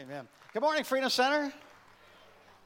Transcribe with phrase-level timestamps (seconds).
[0.00, 0.26] Amen.
[0.54, 1.52] Good morning, Freedom Center.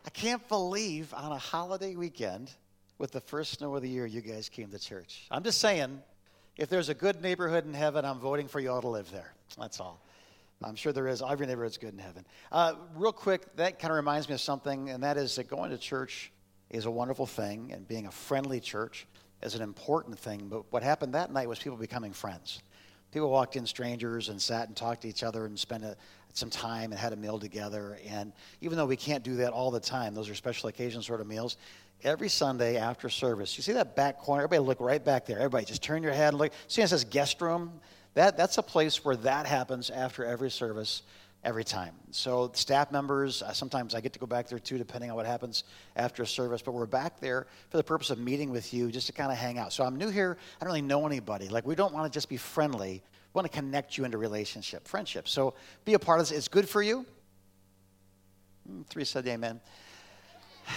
[0.07, 2.53] I can't believe on a holiday weekend
[2.99, 5.27] with the first snow of the year, you guys came to church.
[5.33, 6.01] I'm just saying,
[6.57, 9.33] if there's a good neighborhood in heaven, I'm voting for you all to live there.
[9.59, 10.01] That's all.
[10.63, 11.23] I'm sure there is.
[11.29, 12.25] Every neighborhood's good in heaven.
[12.53, 15.73] Uh, real quick, that kind of reminds me of something, and that is that going
[15.73, 16.31] to church
[16.71, 19.09] is a wonderful thing, and being a friendly church
[19.43, 20.47] is an important thing.
[20.49, 22.63] But what happened that night was people becoming friends.
[23.11, 25.97] People walked in, strangers, and sat and talked to each other and spent a,
[26.35, 27.99] some time and had a meal together.
[28.09, 31.21] And even though we can't do that all the time, those are special occasion sort
[31.21, 31.57] of meals.
[32.03, 34.43] Every Sunday after service, you see that back corner?
[34.43, 35.39] Everybody look right back there.
[35.39, 36.53] Everybody just turn your head and look.
[36.67, 37.81] See it says guest room?
[38.15, 41.03] That, that's a place where that happens after every service,
[41.45, 41.95] every time.
[42.11, 45.27] So staff members, uh, sometimes I get to go back there too, depending on what
[45.27, 45.65] happens
[45.97, 46.63] after a service.
[46.63, 49.39] But we're back there for the purpose of meeting with you, just to kind of
[49.39, 49.73] hang out.
[49.73, 50.37] So I'm new here.
[50.61, 51.49] I don't really know anybody.
[51.49, 53.03] Like we don't want to just be friendly.
[53.35, 55.27] We want to connect you into relationship, friendship.
[55.27, 56.39] So be a part of this.
[56.39, 57.05] It's good for you.
[58.65, 59.61] Hmm, three said amen.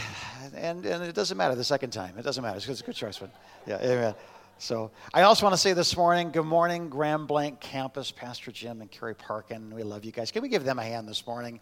[0.56, 2.16] And, and it doesn't matter the second time.
[2.18, 2.58] It doesn't matter.
[2.58, 3.20] It's a good choice.
[3.20, 3.32] One.
[3.66, 4.14] Yeah, amen.
[4.60, 8.82] So I also want to say this morning, good morning, Grand Blanc campus, Pastor Jim
[8.82, 9.74] and Carrie Parkin.
[9.74, 10.30] We love you guys.
[10.32, 11.60] Can we give them a hand this morning?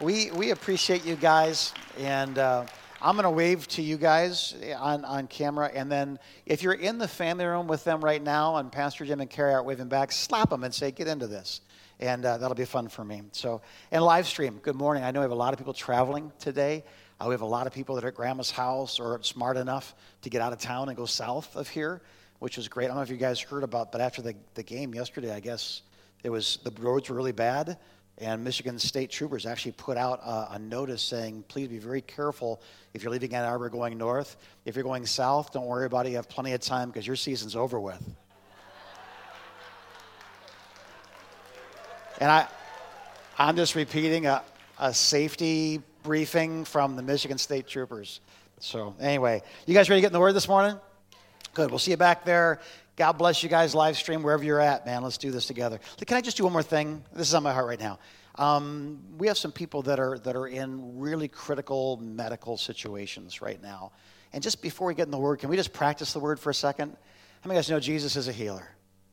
[0.00, 1.74] We, we appreciate you guys.
[1.98, 2.64] And uh,
[3.00, 5.70] I'm going to wave to you guys on, on camera.
[5.72, 9.20] And then if you're in the family room with them right now and Pastor Jim
[9.20, 11.60] and Carrie are waving back, slap them and say, get into this.
[12.00, 13.22] And uh, that'll be fun for me.
[13.32, 15.04] So, and live stream, good morning.
[15.04, 16.84] I know we have a lot of people traveling today.
[17.20, 19.94] Uh, we have a lot of people that are at grandma's house or smart enough
[20.22, 22.02] to get out of town and go south of here
[22.38, 22.86] which was great.
[22.86, 25.40] I don't know if you guys heard about, but after the, the game yesterday, I
[25.40, 25.82] guess
[26.22, 27.78] it was the roads were really bad,
[28.18, 32.62] and Michigan State troopers actually put out a, a, notice saying, please be very careful
[32.94, 34.36] if you're leaving Ann Arbor going north.
[34.64, 36.10] If you're going south, don't worry about it.
[36.10, 38.02] You have plenty of time because your season's over with.
[42.18, 42.48] and I,
[43.38, 44.42] I'm just repeating a,
[44.78, 48.20] a safety briefing from the Michigan State troopers.
[48.60, 50.80] So, anyway, you guys ready to get in the Word this morning?
[51.52, 51.68] Good.
[51.68, 52.60] We'll see you back there.
[52.96, 55.02] God bless you guys, live stream, wherever you're at, man.
[55.02, 55.78] Let's do this together.
[56.06, 57.04] Can I just do one more thing?
[57.12, 57.98] This is on my heart right now.
[58.36, 63.62] Um, we have some people that are, that are in really critical medical situations right
[63.62, 63.92] now.
[64.32, 66.48] And just before we get in the word, can we just practice the word for
[66.48, 66.96] a second?
[67.42, 68.66] How many of you guys know Jesus is a healer?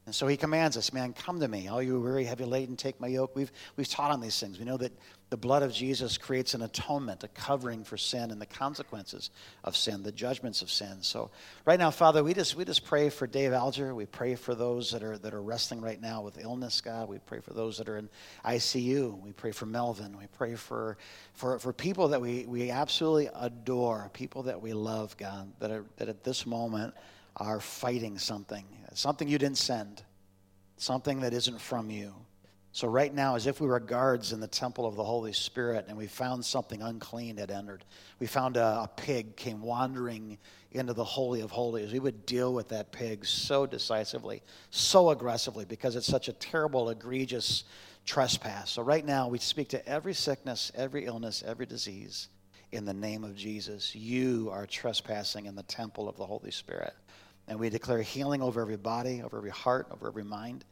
[0.05, 2.99] And so he commands us, man, come to me, all you weary, heavy laden, take
[2.99, 3.35] my yoke.
[3.37, 4.59] We've, we've taught on these things.
[4.59, 4.91] We know that
[5.29, 9.31] the blood of Jesus creates an atonement, a covering for sin and the consequences
[9.63, 10.97] of sin, the judgments of sin.
[11.01, 11.31] So
[11.63, 13.95] right now, Father, we just, we just pray for Dave Alger.
[13.95, 17.07] We pray for those that are, that are wrestling right now with illness, God.
[17.07, 18.09] We pray for those that are in
[18.43, 19.19] ICU.
[19.21, 20.17] We pray for Melvin.
[20.17, 20.97] We pray for,
[21.33, 25.85] for, for people that we, we absolutely adore, people that we love, God, that, are,
[25.95, 26.93] that at this moment
[27.37, 30.03] are fighting something, something you didn't send,
[30.77, 32.13] something that isn't from you.
[32.75, 35.85] So, right now, as if we were guards in the temple of the Holy Spirit
[35.87, 37.85] and we found something unclean had entered,
[38.19, 40.39] we found a, a, pig came wandering
[40.71, 45.65] into the Holy of Holies, we would deal with that pig so decisively, so aggressively,
[45.65, 47.65] because it's such a terrible, egregious
[48.07, 48.71] trespass.
[48.71, 52.29] So, right now, we speak to every sickness, every illness, every disease
[52.71, 53.93] in the name of Jesus.
[53.93, 56.95] You are trespassing in the temple of the Holy Spirit.
[57.47, 60.65] And we declare healing over every body, over every heart, over every mind.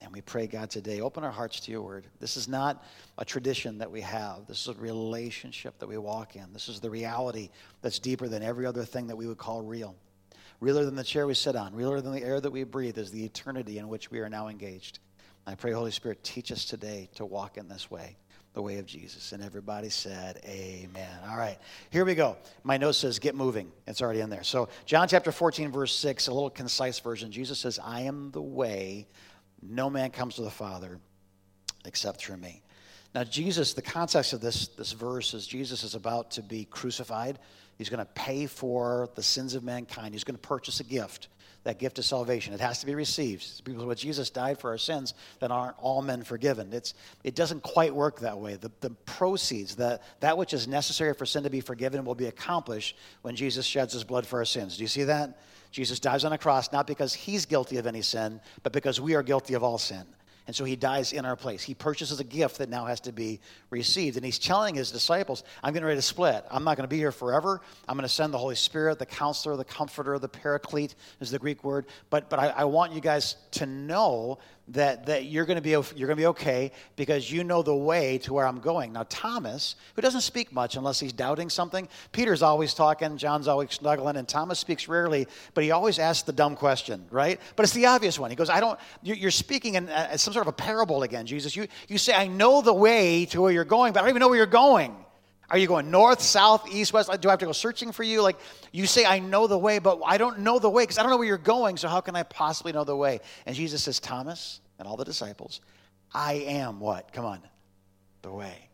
[0.00, 2.06] And we pray, God, today, open our hearts to your word.
[2.20, 2.84] This is not
[3.16, 4.46] a tradition that we have.
[4.46, 6.52] This is a relationship that we walk in.
[6.52, 7.50] This is the reality
[7.80, 9.96] that's deeper than every other thing that we would call real.
[10.60, 13.10] Realer than the chair we sit on, realer than the air that we breathe is
[13.10, 14.98] the eternity in which we are now engaged.
[15.46, 18.16] I pray, Holy Spirit, teach us today to walk in this way
[18.56, 19.32] the way of Jesus.
[19.32, 21.18] And everybody said, Amen.
[21.28, 21.58] All right,
[21.90, 22.38] here we go.
[22.64, 23.70] My note says, Get moving.
[23.86, 24.44] It's already in there.
[24.44, 27.30] So, John chapter 14, verse 6, a little concise version.
[27.30, 29.08] Jesus says, I am the way.
[29.62, 30.98] No man comes to the Father
[31.84, 32.62] except through me.
[33.14, 37.38] Now, Jesus, the context of this, this verse is Jesus is about to be crucified.
[37.76, 40.14] He's going to pay for the sins of mankind.
[40.14, 41.28] He's going to purchase a gift
[41.66, 42.54] that gift of salvation.
[42.54, 43.64] It has to be received.
[43.64, 46.72] Because when Jesus died for our sins, then aren't all men forgiven.
[46.72, 46.94] It's,
[47.24, 48.54] it doesn't quite work that way.
[48.54, 52.26] The, the proceeds, the, that which is necessary for sin to be forgiven, will be
[52.26, 54.76] accomplished when Jesus sheds his blood for our sins.
[54.76, 55.40] Do you see that?
[55.72, 59.16] Jesus dies on a cross not because he's guilty of any sin, but because we
[59.16, 60.04] are guilty of all sin.
[60.46, 61.62] And so he dies in our place.
[61.62, 63.40] He purchases a gift that now has to be
[63.70, 64.16] received.
[64.16, 66.44] And he's telling his disciples, I'm getting ready to split.
[66.50, 67.60] I'm not going to be here forever.
[67.88, 71.38] I'm going to send the Holy Spirit, the counselor, the comforter, the paraclete is the
[71.38, 71.86] Greek word.
[72.10, 75.70] But, but I, I want you guys to know that, that you're going to be
[75.70, 78.92] you're going to be okay because you know the way to where I'm going.
[78.92, 83.72] Now Thomas, who doesn't speak much unless he's doubting something, Peter's always talking, John's always
[83.72, 87.40] snuggling, and Thomas speaks rarely, but he always asks the dumb question, right?
[87.54, 88.30] But it's the obvious one.
[88.30, 91.54] He goes, "I don't." You're speaking in uh, some sort of a parable again, Jesus.
[91.54, 94.20] You you say, "I know the way to where you're going, but I don't even
[94.20, 94.96] know where you're going."
[95.48, 97.10] Are you going north, south, east, west?
[97.20, 98.20] Do I have to go searching for you?
[98.22, 98.38] Like
[98.72, 101.10] you say, I know the way, but I don't know the way because I don't
[101.10, 101.76] know where you're going.
[101.76, 103.20] So how can I possibly know the way?
[103.46, 105.60] And Jesus says, Thomas and all the disciples,
[106.12, 107.12] I am what?
[107.12, 107.40] Come on,
[108.22, 108.68] the way,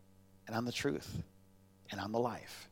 [0.47, 1.23] and I'm the truth,
[1.91, 2.69] and I'm the life.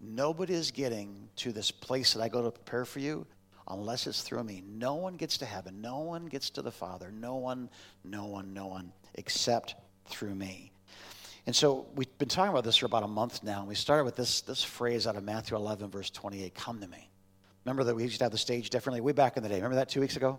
[0.00, 3.26] Nobody is getting to this place that I go to prepare for you
[3.68, 4.62] unless it's through me.
[4.66, 5.80] No one gets to heaven.
[5.80, 7.12] No one gets to the Father.
[7.12, 7.70] No one,
[8.02, 9.76] no one, no one except
[10.06, 10.72] through me.
[11.46, 13.60] And so we've been talking about this for about a month now.
[13.60, 16.86] And we started with this, this phrase out of Matthew 11, verse 28 Come to
[16.86, 17.10] me.
[17.64, 19.56] Remember that we used to have the stage differently way back in the day.
[19.56, 20.38] Remember that two weeks ago?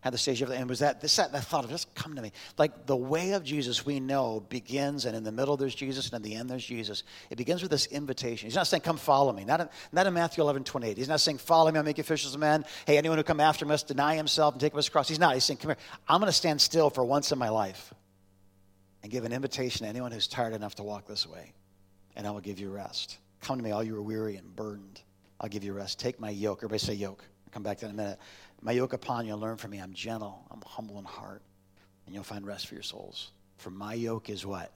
[0.00, 0.60] Had the stage differently.
[0.60, 2.32] And was that this that, that thought of just come to me.
[2.58, 6.14] Like the way of Jesus we know begins, and in the middle there's Jesus, and
[6.16, 7.04] in the end there's Jesus.
[7.30, 8.48] It begins with this invitation.
[8.48, 9.44] He's not saying, Come follow me.
[9.44, 10.96] Not in, not in Matthew 11, 28.
[10.96, 12.64] He's not saying, Follow me, I'll make you fishers of men.
[12.86, 15.08] Hey, anyone who come after me must deny himself and take up his cross.
[15.08, 15.34] He's not.
[15.34, 15.78] He's saying, Come here.
[16.08, 17.92] I'm going to stand still for once in my life
[19.06, 21.52] and give an invitation to anyone who's tired enough to walk this way,
[22.16, 23.18] and I will give you rest.
[23.40, 25.00] Come to me, all you are weary and burdened.
[25.40, 26.00] I'll give you rest.
[26.00, 26.58] Take my yoke.
[26.58, 27.22] Everybody say yoke.
[27.46, 28.18] I'll come back to that in a minute.
[28.62, 29.78] My yoke upon you, learn from me.
[29.78, 31.42] I'm gentle, I'm humble in heart,
[32.06, 33.30] and you'll find rest for your souls.
[33.58, 34.72] For my yoke is what?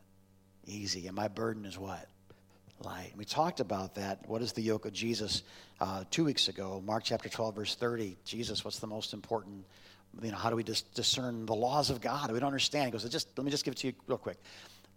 [0.65, 1.09] Easy.
[1.09, 2.07] And my burden is what?
[2.85, 3.13] Light.
[3.17, 4.29] We talked about that.
[4.29, 5.43] What is the yoke of Jesus
[5.81, 6.83] uh, two weeks ago?
[6.85, 8.17] Mark chapter 12, verse 30.
[8.25, 9.65] Jesus, what's the most important
[10.23, 12.31] you know, how do we dis- discern the laws of God?
[12.31, 12.87] We don't understand.
[12.87, 14.39] He goes, just, let me just give it to you real quick.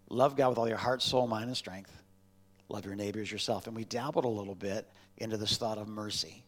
[0.10, 1.92] Love God with all your heart, soul, mind, and strength.
[2.70, 3.68] Love your neighbors yourself.
[3.68, 6.44] And we dabbled a little bit into this thought of mercy,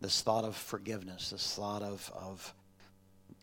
[0.00, 2.54] this thought of forgiveness, this thought of, of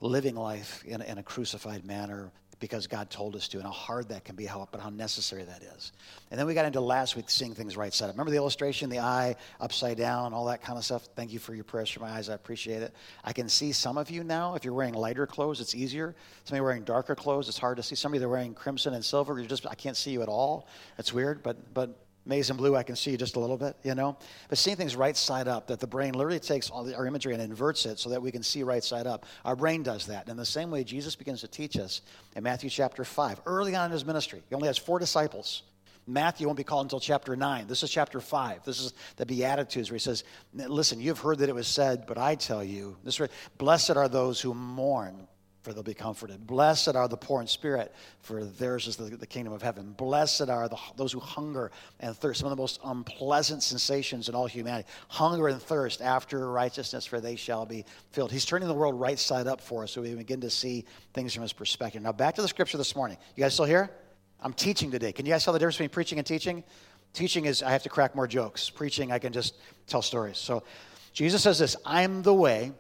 [0.02, 4.10] living life in, in a crucified manner, because God told us to, and how hard
[4.10, 5.92] that can be, how, but how necessary that is.
[6.32, 8.16] And then we got into last week seeing things right side up.
[8.16, 11.08] Remember the illustration, the eye upside down, all that kind of stuff?
[11.16, 12.30] Thank you for your prayers for my eyes.
[12.30, 12.94] I appreciate it.
[13.24, 14.56] I can see some of you now.
[14.56, 16.16] If you're wearing lighter clothes, it's easier.
[16.46, 17.96] Somebody wearing darker clothes, it's hard to see.
[17.96, 20.68] Somebody they're wearing crimson and silver, you're just I can't see you at all.
[20.98, 23.96] It's weird, but but maize and blue, I can see just a little bit, you
[23.96, 24.18] know.
[24.50, 27.34] But seeing things right side up, that the brain literally takes all the, our imagery
[27.34, 29.26] and inverts it so that we can see right side up.
[29.46, 30.24] Our brain does that.
[30.24, 32.02] And in the same way, Jesus begins to teach us
[32.36, 34.44] in Matthew chapter 5, early on in his ministry.
[34.50, 35.64] He only has four disciples.
[36.06, 37.68] Matthew won't be called until chapter 9.
[37.68, 38.64] This is chapter 5.
[38.64, 42.18] This is the Beatitudes where he says, Listen, you've heard that it was said, but
[42.18, 43.20] I tell you, this
[43.58, 45.28] blessed are those who mourn
[45.68, 46.48] for they'll be comforted.
[46.48, 49.92] Blessed are the poor in spirit, for theirs is the, the kingdom of heaven.
[49.98, 52.40] Blessed are the, those who hunger and thirst.
[52.40, 54.88] Some of the most unpleasant sensations in all humanity.
[55.10, 58.32] Hunger and thirst after righteousness, for they shall be filled.
[58.32, 61.34] He's turning the world right side up for us so we begin to see things
[61.34, 62.02] from his perspective.
[62.02, 63.18] Now, back to the scripture this morning.
[63.36, 63.92] You guys still here?
[64.40, 65.12] I'm teaching today.
[65.12, 66.64] Can you guys tell the difference between preaching and teaching?
[67.12, 68.70] Teaching is I have to crack more jokes.
[68.70, 69.56] Preaching, I can just
[69.86, 70.38] tell stories.
[70.38, 70.64] So
[71.12, 72.72] Jesus says this I'm the way.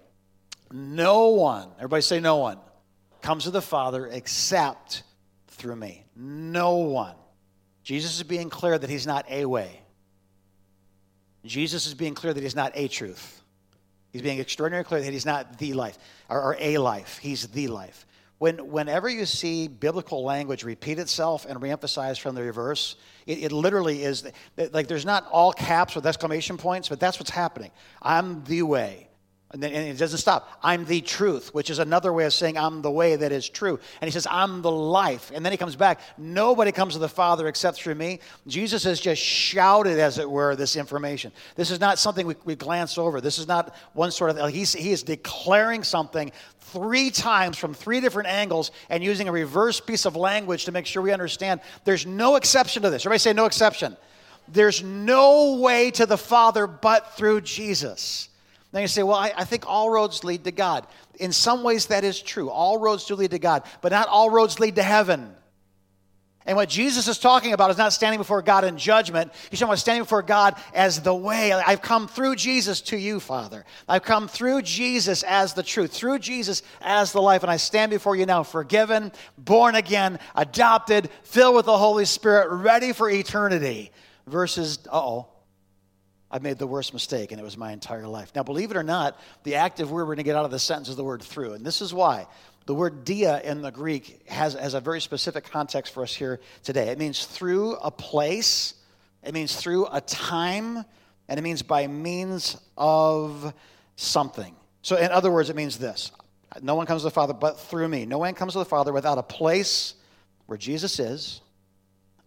[0.71, 2.59] No one, everybody say no one
[3.21, 5.03] comes to the Father except
[5.47, 6.05] through me.
[6.15, 7.15] No one.
[7.83, 9.81] Jesus is being clear that he's not a way.
[11.45, 13.41] Jesus is being clear that he's not a truth.
[14.11, 15.97] He's being extraordinarily clear that he's not the life
[16.29, 17.17] or, or a life.
[17.19, 18.05] He's the life.
[18.39, 23.51] When, whenever you see biblical language repeat itself and reemphasize from the reverse, it, it
[23.51, 27.71] literally is like there's not all caps with exclamation points, but that's what's happening.
[28.01, 29.06] I'm the way.
[29.51, 30.59] And, then, and it doesn't stop.
[30.61, 33.79] I'm the truth, which is another way of saying I'm the way that is true.
[34.01, 35.31] And he says, I'm the life.
[35.33, 36.01] And then he comes back.
[36.17, 38.19] Nobody comes to the Father except through me.
[38.45, 41.31] Jesus has just shouted, as it were, this information.
[41.55, 43.21] This is not something we, we glance over.
[43.21, 48.01] This is not one sort of, he's, he is declaring something three times from three
[48.01, 51.61] different angles and using a reverse piece of language to make sure we understand.
[51.85, 53.03] There's no exception to this.
[53.03, 53.95] Everybody say no exception.
[54.49, 58.27] There's no way to the Father but through Jesus.
[58.77, 60.85] Then you say, well, I, I, think all roads lead to God.
[61.19, 62.51] In some ways, that is true.
[62.51, 65.33] All roads do lead to God, but not all roads lead to heaven.
[66.45, 69.33] And what Jesus is talking about is not standing before God in judgment.
[69.49, 71.53] He's talking about standing before God as the way.
[71.53, 73.65] I've come through Jesus to you, Father.
[73.89, 77.41] I've come through Jesus as the truth, through Jesus as the life.
[77.41, 82.49] And I stand before you now, forgiven, born again, adopted, filled with the Holy Spirit,
[82.51, 83.91] ready for eternity.
[84.27, 85.29] Versus, uh oh,
[86.29, 88.33] I made the worst mistake, and it was my entire life.
[88.35, 90.59] Now, believe it or not, the active word we're going to get out of the
[90.59, 91.53] sentence is the word through.
[91.53, 92.27] And this is why.
[92.65, 96.41] The word dia in the Greek has, has a very specific context for us here
[96.63, 96.89] today.
[96.89, 98.73] It means through a place,
[99.23, 100.83] it means through a time,
[101.29, 103.53] and it means by means of
[103.95, 104.53] something.
[104.81, 106.11] So, in other words, it means this
[106.61, 108.05] No one comes to the Father but through me.
[108.05, 109.95] No one comes to the Father without a place
[110.45, 111.39] where Jesus is,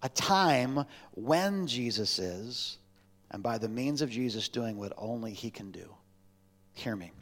[0.03, 2.79] a time when Jesus is,
[3.31, 5.95] and by the means of Jesus doing what only he can do.
[6.75, 7.13] Hear me.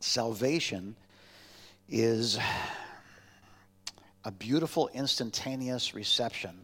[0.00, 0.96] Salvation
[1.88, 2.38] is
[4.24, 6.58] a beautiful, instantaneous reception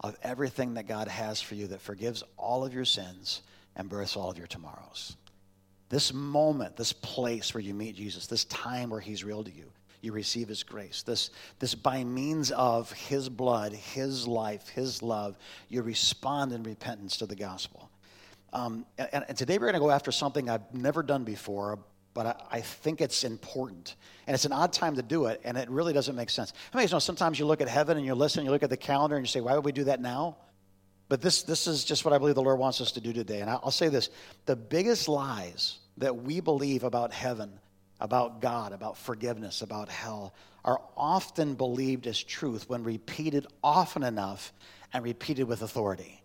[0.00, 3.42] of everything that God has for you that forgives all of your sins
[3.74, 5.16] and births all of your tomorrows.
[5.88, 9.70] This moment, this place where you meet Jesus, this time where he's real to you,
[10.06, 11.02] you receive his grace.
[11.02, 15.36] This, this by means of his blood, his life, his love,
[15.68, 17.90] you respond in repentance to the gospel.
[18.52, 21.78] Um, and, and, today we're going to go after something I've never done before,
[22.14, 23.96] but I, I, think it's important.
[24.26, 26.54] And it's an odd time to do it, and it really doesn't make sense.
[26.72, 28.76] How many know sometimes you look at heaven and you listen, you look at the
[28.76, 30.36] calendar, and you say, why would we do that now?
[31.08, 33.40] But this, this is just what I believe the Lord wants us to do today.
[33.40, 34.10] And I'll say this
[34.46, 37.58] the biggest lies that we believe about heaven,
[38.00, 40.34] about God, about forgiveness, about hell,
[40.64, 44.52] are often believed as truth when repeated often enough
[44.92, 46.22] and repeated with authority.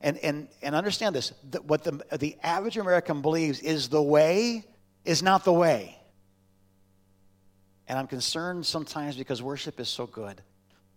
[0.00, 1.32] And, and, and understand this
[1.66, 4.64] what the, the average American believes is the way
[5.04, 5.96] is not the way.
[7.86, 10.40] And I'm concerned sometimes because worship is so good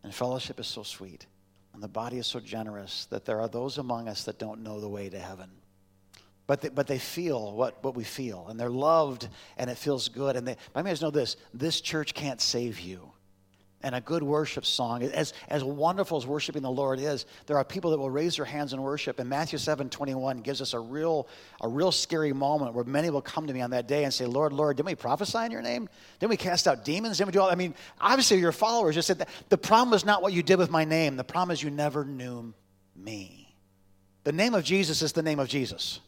[0.03, 1.25] and fellowship is so sweet
[1.73, 4.79] and the body is so generous that there are those among us that don't know
[4.79, 5.49] the way to heaven.
[6.45, 10.09] But they, but they feel what, what we feel, and they're loved, and it feels
[10.09, 10.35] good.
[10.35, 13.13] And they, I mean, know this this church can't save you
[13.83, 17.65] and a good worship song, as, as wonderful as worshiping the Lord is, there are
[17.65, 19.19] people that will raise their hands in worship.
[19.19, 21.27] And Matthew 7 21 gives us a real,
[21.59, 24.25] a real scary moment where many will come to me on that day and say,
[24.25, 25.89] Lord, Lord, didn't we prophesy in your name?
[26.19, 27.17] Didn't we cast out demons?
[27.17, 30.05] Didn't we do all I mean, obviously, your followers just said that the problem is
[30.05, 32.53] not what you did with my name, the problem is you never knew
[32.95, 33.53] me.
[34.23, 35.99] The name of Jesus is the name of Jesus.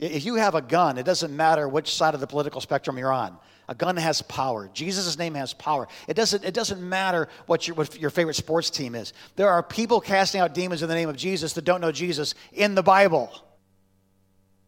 [0.00, 3.12] If you have a gun, it doesn't matter which side of the political spectrum you're
[3.12, 3.36] on.
[3.68, 4.68] A gun has power.
[4.72, 5.86] Jesus' name has power.
[6.08, 9.12] It doesn't, it doesn't matter what your, what your favorite sports team is.
[9.36, 12.34] There are people casting out demons in the name of Jesus that don't know Jesus
[12.52, 13.30] in the Bible.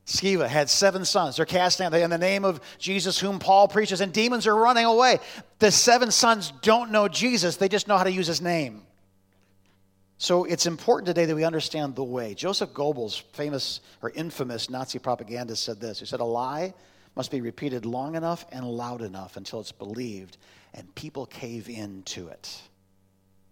[0.07, 1.37] Sceva had seven sons.
[1.37, 4.85] They're casting out in the name of Jesus, whom Paul preaches, and demons are running
[4.85, 5.19] away.
[5.59, 8.83] The seven sons don't know Jesus, they just know how to use his name.
[10.23, 12.33] So it's important today that we understand the way.
[12.35, 15.99] Joseph Goebbels, famous or infamous Nazi propagandist, said this.
[15.99, 16.75] He said, A lie
[17.17, 20.37] must be repeated long enough and loud enough until it's believed
[20.75, 22.63] and people cave in to it.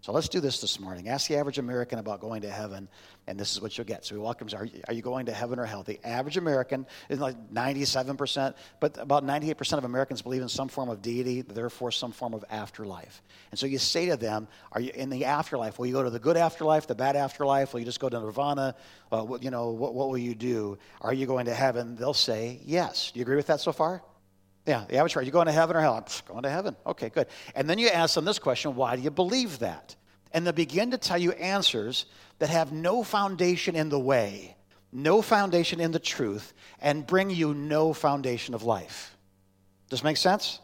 [0.01, 1.09] So let's do this this morning.
[1.09, 2.89] Ask the average American about going to heaven,
[3.27, 4.03] and this is what you'll get.
[4.03, 5.83] So we welcome, are you, are you going to heaven or hell?
[5.83, 10.89] The average American is like 97%, but about 98% of Americans believe in some form
[10.89, 13.21] of deity, therefore some form of afterlife.
[13.51, 15.77] And so you say to them, are you in the afterlife?
[15.77, 17.71] Will you go to the good afterlife, the bad afterlife?
[17.71, 18.73] Will you just go to nirvana?
[19.11, 20.79] Uh, you know, what, what will you do?
[21.01, 21.95] Are you going to heaven?
[21.95, 23.11] They'll say yes.
[23.11, 24.01] Do you agree with that so far?
[24.65, 25.95] Yeah, the average, are you going to heaven or hell?
[25.95, 26.75] I'm going to heaven.
[26.85, 27.27] Okay, good.
[27.55, 29.95] And then you ask them this question why do you believe that?
[30.33, 32.05] And they begin to tell you answers
[32.39, 34.55] that have no foundation in the way,
[34.91, 39.17] no foundation in the truth, and bring you no foundation of life.
[39.89, 40.59] Does this make sense?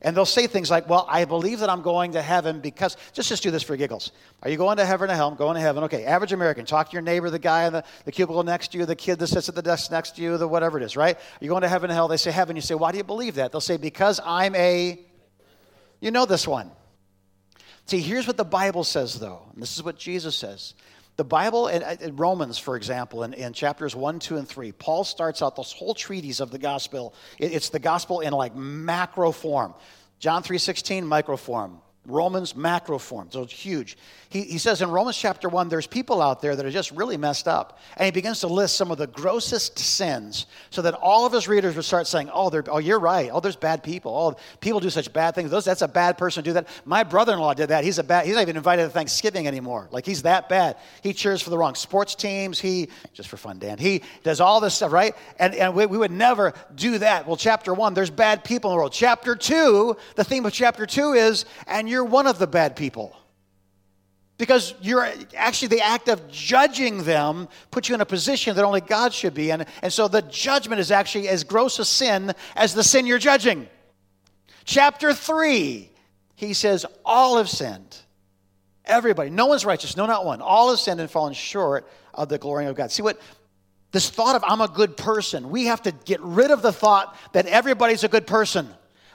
[0.00, 3.28] And they'll say things like, Well, I believe that I'm going to heaven because, just,
[3.28, 4.12] just do this for giggles.
[4.42, 5.28] Are you going to heaven or hell?
[5.28, 5.84] I'm going to heaven.
[5.84, 6.64] Okay, average American.
[6.64, 9.18] Talk to your neighbor, the guy in the, the cubicle next to you, the kid
[9.18, 11.16] that sits at the desk next to you, the whatever it is, right?
[11.16, 12.08] Are you going to heaven or hell?
[12.08, 12.54] They say heaven.
[12.54, 13.50] You say, Why do you believe that?
[13.52, 15.00] They'll say, Because I'm a.
[16.00, 16.70] You know this one.
[17.86, 19.42] See, here's what the Bible says, though.
[19.52, 20.74] And this is what Jesus says.
[21.18, 24.70] The Bible, in, uh, in Romans, for example, in, in, chapters 1, 2, and 3,
[24.70, 27.12] Paul starts out this whole treatise of the gospel.
[27.40, 29.74] It, it's the gospel in like macro form.
[30.20, 31.80] John 3.16, micro form.
[32.08, 33.96] Romans macro form, so it's huge.
[34.30, 37.16] He, he says in Romans chapter 1, there's people out there that are just really
[37.16, 37.78] messed up.
[37.96, 41.48] And he begins to list some of the grossest sins so that all of his
[41.48, 43.30] readers would start saying, Oh, oh you're right.
[43.32, 44.14] Oh, there's bad people.
[44.14, 45.50] Oh, people do such bad things.
[45.50, 46.68] Those, that's a bad person to do that.
[46.84, 47.84] My brother in law did that.
[47.84, 49.88] He's, a bad, he's not even invited to Thanksgiving anymore.
[49.90, 50.76] Like, he's that bad.
[51.02, 52.60] He cheers for the wrong sports teams.
[52.60, 55.14] He, just for fun, Dan, he does all this stuff, right?
[55.38, 57.26] And, and we, we would never do that.
[57.26, 58.92] Well, chapter 1, there's bad people in the world.
[58.92, 63.16] Chapter 2, the theme of chapter 2 is, and you're one of the bad people
[64.38, 68.80] because you're actually the act of judging them puts you in a position that only
[68.80, 69.66] God should be in.
[69.82, 73.68] And so the judgment is actually as gross a sin as the sin you're judging.
[74.64, 75.90] Chapter 3,
[76.36, 77.96] he says, All have sinned.
[78.84, 80.40] Everybody, no one's righteous, no, not one.
[80.40, 82.90] All have sinned and fallen short of the glory of God.
[82.90, 83.20] See what?
[83.90, 87.16] This thought of I'm a good person, we have to get rid of the thought
[87.32, 88.68] that everybody's a good person.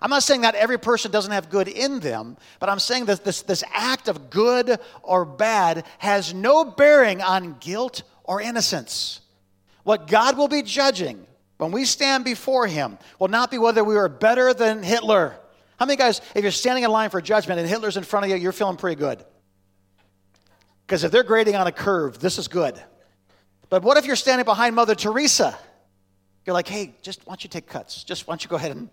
[0.04, 3.24] I'm not saying that every person doesn't have good in them, but I'm saying that
[3.24, 9.22] this, this act of good or bad has no bearing on guilt or innocence.
[9.84, 11.26] What God will be judging
[11.58, 15.38] when we stand before Him will not be whether we are better than Hitler
[15.80, 18.30] How many guys, if you're standing in line for judgment and Hitler's in front of
[18.30, 19.24] you, you're feeling pretty good?
[20.86, 22.82] Because if they're grading on a curve, this is good.
[23.70, 25.58] But what if you're standing behind Mother Teresa?
[26.46, 28.04] You're like, hey, just why don't you take cuts?
[28.04, 28.90] Just why don't you go ahead and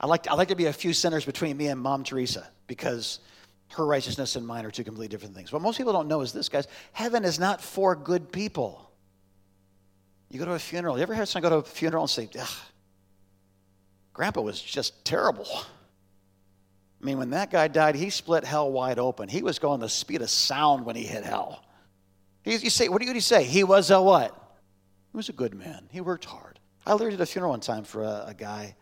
[0.00, 3.20] I like I like to be a few centers between me and Mom Teresa because
[3.72, 5.52] her righteousness and mine are two completely different things.
[5.52, 6.66] What most people don't know is this, guys.
[6.92, 8.90] Heaven is not for good people.
[10.30, 10.96] You go to a funeral.
[10.96, 12.48] You ever had someone go to a funeral and say, Ugh,
[14.12, 15.46] Grandpa was just terrible?
[17.00, 19.28] I mean, when that guy died, he split hell wide open.
[19.28, 21.64] He was going the speed of sound when he hit hell.
[22.42, 23.44] He, you say, what do you say?
[23.44, 24.34] He was a what?
[25.12, 25.88] He was a good man.
[25.90, 26.58] He worked hard.
[26.86, 28.76] I literally did a funeral one time for a, a guy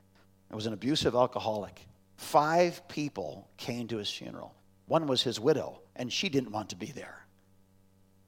[0.49, 1.87] that was an abusive alcoholic.
[2.17, 4.55] Five people came to his funeral.
[4.87, 7.26] One was his widow, and she didn't want to be there.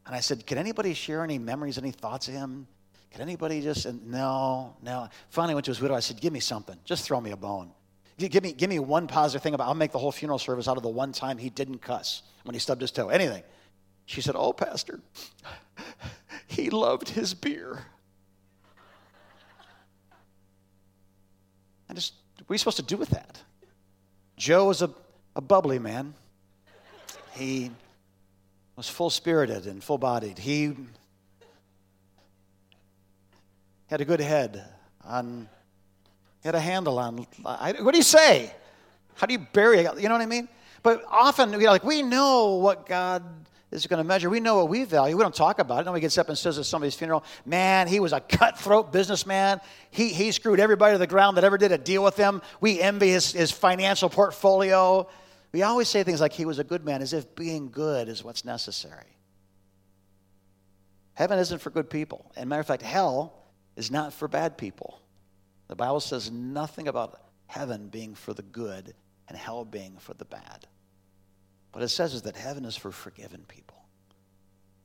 [0.06, 2.66] And I said, Can anybody share any memories, any thoughts of him?
[3.10, 5.08] Can anybody just, and no, no.
[5.30, 5.94] Finally went to his widow.
[5.94, 6.76] I said, Give me something.
[6.84, 7.72] Just throw me a bone.
[8.18, 10.76] Give me, give me one positive thing about I'll make the whole funeral service out
[10.76, 13.08] of the one time he didn't cuss when he stubbed his toe.
[13.08, 13.42] Anything.
[14.04, 15.00] She said, Oh, Pastor,
[16.46, 17.86] he loved his beer.
[21.90, 22.14] And just,
[22.46, 23.42] what are you supposed to do with that?
[24.36, 24.90] Joe was a,
[25.34, 26.14] a bubbly man.
[27.32, 27.72] He
[28.76, 30.38] was full spirited and full bodied.
[30.38, 30.76] He
[33.88, 34.64] had a good head
[35.04, 35.48] on
[36.42, 37.26] he had a handle on.
[37.44, 38.54] I, what do you say?
[39.16, 40.00] How do you bury it?
[40.00, 40.48] You know what I mean?
[40.84, 43.24] But often, you know, like we know what God
[43.70, 44.28] is going to measure.
[44.28, 45.16] We know what we value.
[45.16, 45.84] We don't talk about it.
[45.84, 49.60] Nobody gets up and says at somebody's funeral, man, he was a cutthroat businessman.
[49.90, 52.42] He, he screwed everybody to the ground that ever did a deal with him.
[52.60, 55.08] We envy his, his financial portfolio.
[55.52, 58.24] We always say things like he was a good man as if being good is
[58.24, 59.16] what's necessary.
[61.14, 62.32] Heaven isn't for good people.
[62.36, 63.34] And matter of fact, hell
[63.76, 65.00] is not for bad people.
[65.68, 68.94] The Bible says nothing about heaven being for the good
[69.28, 70.66] and hell being for the bad.
[71.72, 73.76] What it says is that heaven is for forgiven people.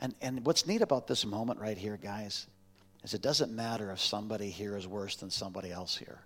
[0.02, 2.48] And, and what's neat about this moment right here, guys,
[3.04, 6.20] is it doesn't matter if somebody here is worse than somebody else here.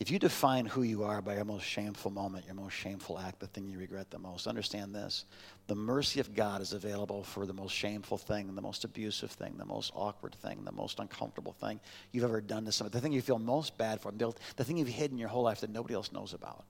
[0.00, 3.38] If you define who you are by your most shameful moment, your most shameful act,
[3.38, 5.26] the thing you regret the most, understand this.
[5.68, 9.54] The mercy of God is available for the most shameful thing, the most abusive thing,
[9.58, 11.78] the most awkward thing, the most uncomfortable thing
[12.10, 14.88] you've ever done to somebody, the thing you feel most bad for, the thing you've
[14.88, 16.64] hidden your whole life that nobody else knows about.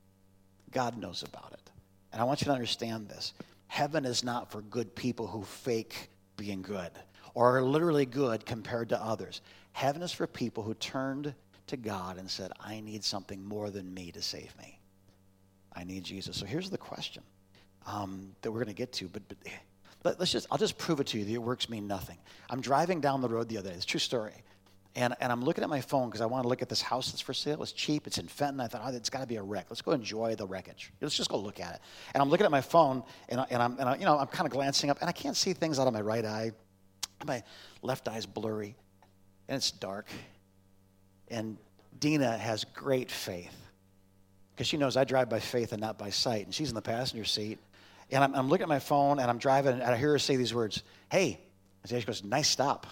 [0.70, 1.71] God knows about it.
[2.12, 3.32] And I want you to understand this.
[3.66, 6.90] Heaven is not for good people who fake being good
[7.34, 9.40] or are literally good compared to others.
[9.72, 11.34] Heaven is for people who turned
[11.68, 14.78] to God and said, I need something more than me to save me.
[15.74, 16.36] I need Jesus.
[16.36, 17.22] So here's the question
[17.86, 19.38] um, that we're going to get to, but, but
[20.04, 22.18] let, us just, I'll just prove it to you that your works mean nothing.
[22.50, 23.74] I'm driving down the road the other day.
[23.76, 24.34] It's a true story.
[24.94, 27.10] And, and I'm looking at my phone because I want to look at this house
[27.10, 27.62] that's for sale.
[27.62, 28.06] It's cheap.
[28.06, 28.60] It's in Fenton.
[28.60, 29.66] I thought, oh, it's got to be a wreck.
[29.70, 30.92] Let's go enjoy the wreckage.
[31.00, 31.80] Let's just go look at it.
[32.12, 34.26] And I'm looking at my phone, and, I, and I'm, and I, you know, I'm
[34.26, 36.52] kind of glancing up, and I can't see things out of my right eye.
[37.24, 37.42] My
[37.80, 38.76] left eye's blurry,
[39.48, 40.08] and it's dark.
[41.28, 41.56] And
[41.98, 43.56] Dina has great faith
[44.54, 46.44] because she knows I drive by faith and not by sight.
[46.44, 47.58] And she's in the passenger seat.
[48.10, 50.36] And I'm, I'm looking at my phone and I'm driving and I hear her say
[50.36, 51.40] these words Hey,
[51.86, 52.86] she goes, Nice stop.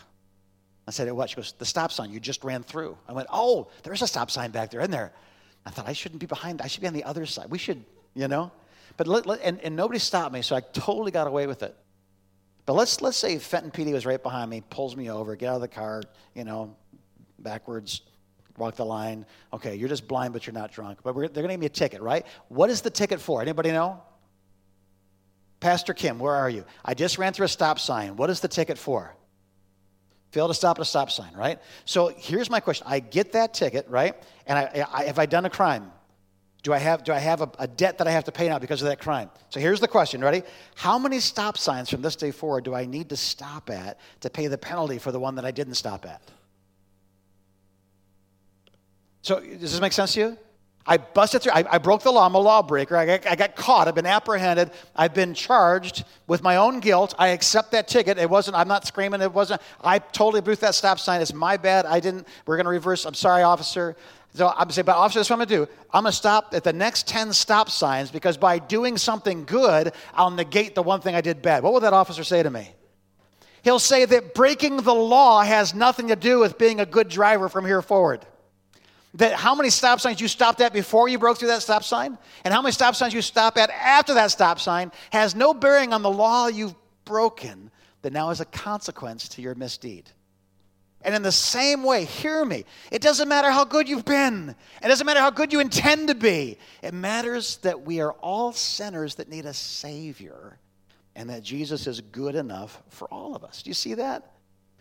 [0.91, 1.31] I said, What?
[1.31, 2.99] She goes, The stop sign you just ran through.
[3.09, 5.13] I went, Oh, there's a stop sign back there, in there.
[5.65, 7.49] I thought I shouldn't be behind, I should be on the other side.
[7.49, 8.51] We should, you know?
[8.97, 11.77] But let, let, and, and nobody stopped me, so I totally got away with it.
[12.67, 15.55] But let's let's say Fenton PD was right behind me, pulls me over, get out
[15.55, 16.03] of the car,
[16.35, 16.75] you know,
[17.39, 18.03] backwards,
[18.57, 19.27] walk the line.
[19.53, 20.99] Okay, you're just blind, but you're not drunk.
[21.05, 22.27] But they're going to give me a ticket, right?
[22.49, 23.41] What is the ticket for?
[23.41, 24.03] Anybody know?
[25.61, 26.65] Pastor Kim, where are you?
[26.85, 28.17] I just ran through a stop sign.
[28.17, 29.15] What is the ticket for?
[30.31, 31.59] Fail to stop at a stop sign, right?
[31.85, 32.87] So here's my question.
[32.89, 34.15] I get that ticket, right?
[34.47, 35.91] And I, I, have I done a crime?
[36.63, 38.59] Do I have, do I have a, a, debt that I have to pay now
[38.59, 39.31] because of that crime?
[39.49, 40.21] So here's the question.
[40.21, 40.43] Ready?
[40.77, 44.31] How many stop signs from this day forward do I need to stop at to
[44.31, 46.23] pay the penalty for the one that I didn't stop at?
[49.23, 50.39] So does this make sense to you?
[50.91, 51.53] I busted through.
[51.53, 52.27] I, I, broke the law.
[52.27, 52.97] I'm a lawbreaker.
[52.97, 53.87] I got, I got caught.
[53.87, 54.73] I've been apprehended.
[54.97, 57.15] I've been charged with my own guilt.
[57.17, 58.19] I accept that ticket.
[58.19, 58.57] It wasn't.
[58.57, 59.21] I'm not screaming.
[59.21, 59.63] It wasn't.
[59.81, 61.21] I totally blew that stop sign.
[61.21, 61.87] It's my bad.
[61.87, 62.27] I didn't.
[62.45, 63.05] We're going to reverse.
[63.05, 63.95] I'm sorry, officer.
[64.35, 65.73] So I'm saying, but officer, that's what I'm going to do.
[65.93, 69.93] I'm going to stop at the next 10 stop signs because by doing something good,
[70.13, 71.63] I'll negate the one thing I did bad.
[71.63, 72.69] What will that officer say to me?
[73.63, 77.49] He'll say that breaking the law has nothing to do with being a good driver
[77.49, 78.27] from here forward
[79.15, 82.17] that how many stop signs you stopped at before you broke through that stop sign
[82.45, 85.93] and how many stop signs you stop at after that stop sign has no bearing
[85.93, 87.71] on the law you've broken
[88.03, 90.11] that now is a consequence to your misdeed.
[91.03, 94.89] And in the same way, hear me, it doesn't matter how good you've been, it
[94.89, 96.59] doesn't matter how good you intend to be.
[96.83, 100.59] It matters that we are all sinners that need a Savior
[101.17, 103.63] and that Jesus is good enough for all of us.
[103.63, 104.31] Do you see that?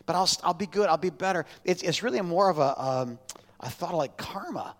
[0.05, 1.45] But I'll, I'll be good, I'll be better.
[1.63, 3.19] It's, it's really more of a, um,
[3.59, 4.75] a thought like karma.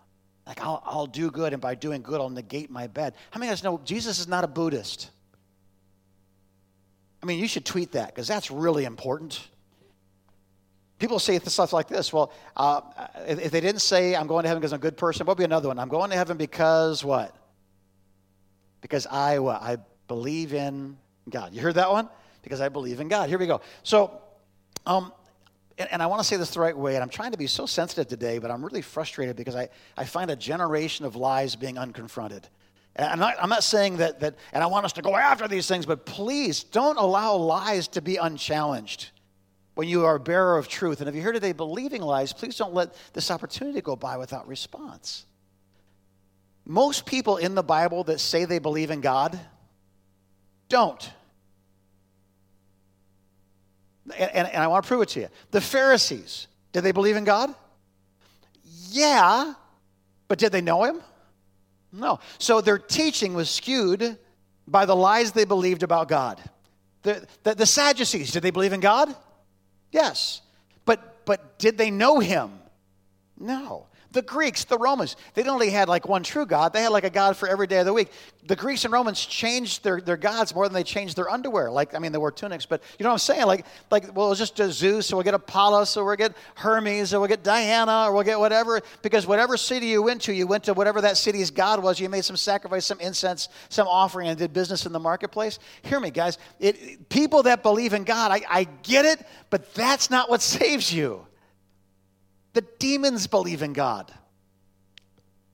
[0.46, 3.14] Like I'll, I'll do good, and by doing good, I'll negate my bad.
[3.30, 5.10] How many of us know Jesus is not a Buddhist?
[7.22, 9.46] I mean, you should tweet that because that's really important.
[10.98, 12.12] People say stuff like this.
[12.12, 12.80] Well, uh,
[13.26, 15.42] if they didn't say, I'm going to heaven because I'm a good person, what would
[15.42, 15.78] be another one?
[15.78, 17.34] I'm going to heaven because what?
[18.80, 19.62] Because I what?
[19.62, 21.54] I believe in God.
[21.54, 22.08] You heard that one?
[22.42, 23.28] Because I believe in God.
[23.28, 23.60] Here we go.
[23.82, 24.20] So,
[24.86, 25.12] um,
[25.80, 27.46] and, and I want to say this the right way, and I'm trying to be
[27.46, 31.56] so sensitive today, but I'm really frustrated because I, I find a generation of lies
[31.56, 32.44] being unconfronted.
[32.96, 35.66] I'm not, I'm not saying that, that, and I want us to go after these
[35.66, 39.08] things, but please don't allow lies to be unchallenged
[39.74, 41.00] when you are a bearer of truth.
[41.00, 44.46] And if you're here today believing lies, please don't let this opportunity go by without
[44.46, 45.24] response.
[46.66, 49.40] Most people in the Bible that say they believe in God
[50.68, 51.10] don't.
[54.18, 55.28] And, and, and I want to prove it to you.
[55.50, 57.54] The Pharisees, did they believe in God?
[58.88, 59.54] Yeah,
[60.28, 61.00] but did they know Him?
[61.92, 62.20] No.
[62.38, 64.18] So their teaching was skewed
[64.66, 66.40] by the lies they believed about God.
[67.02, 69.14] The, the, the Sadducees, did they believe in God?
[69.90, 70.42] Yes.
[70.84, 72.50] But, but did they know him?
[73.38, 73.86] No.
[74.12, 77.04] The Greeks, the Romans, they not only had like one true God, they had like
[77.04, 78.10] a God for every day of the week.
[78.46, 81.70] The Greeks and Romans changed their, their gods more than they changed their underwear.
[81.70, 83.46] Like, I mean, they wore tunics, but you know what I'm saying?
[83.46, 87.14] Like, like well, it's just a Zeus, so we'll get Apollos, or we'll get Hermes,
[87.14, 88.80] or we'll get Diana, or we'll get whatever.
[89.02, 92.00] Because whatever city you went to, you went to whatever that city's God was.
[92.00, 95.60] You made some sacrifice, some incense, some offering, and did business in the marketplace.
[95.82, 96.38] Hear me, guys.
[96.58, 100.92] It, people that believe in God, I, I get it, but that's not what saves
[100.92, 101.26] you.
[102.52, 104.12] The demons believe in God.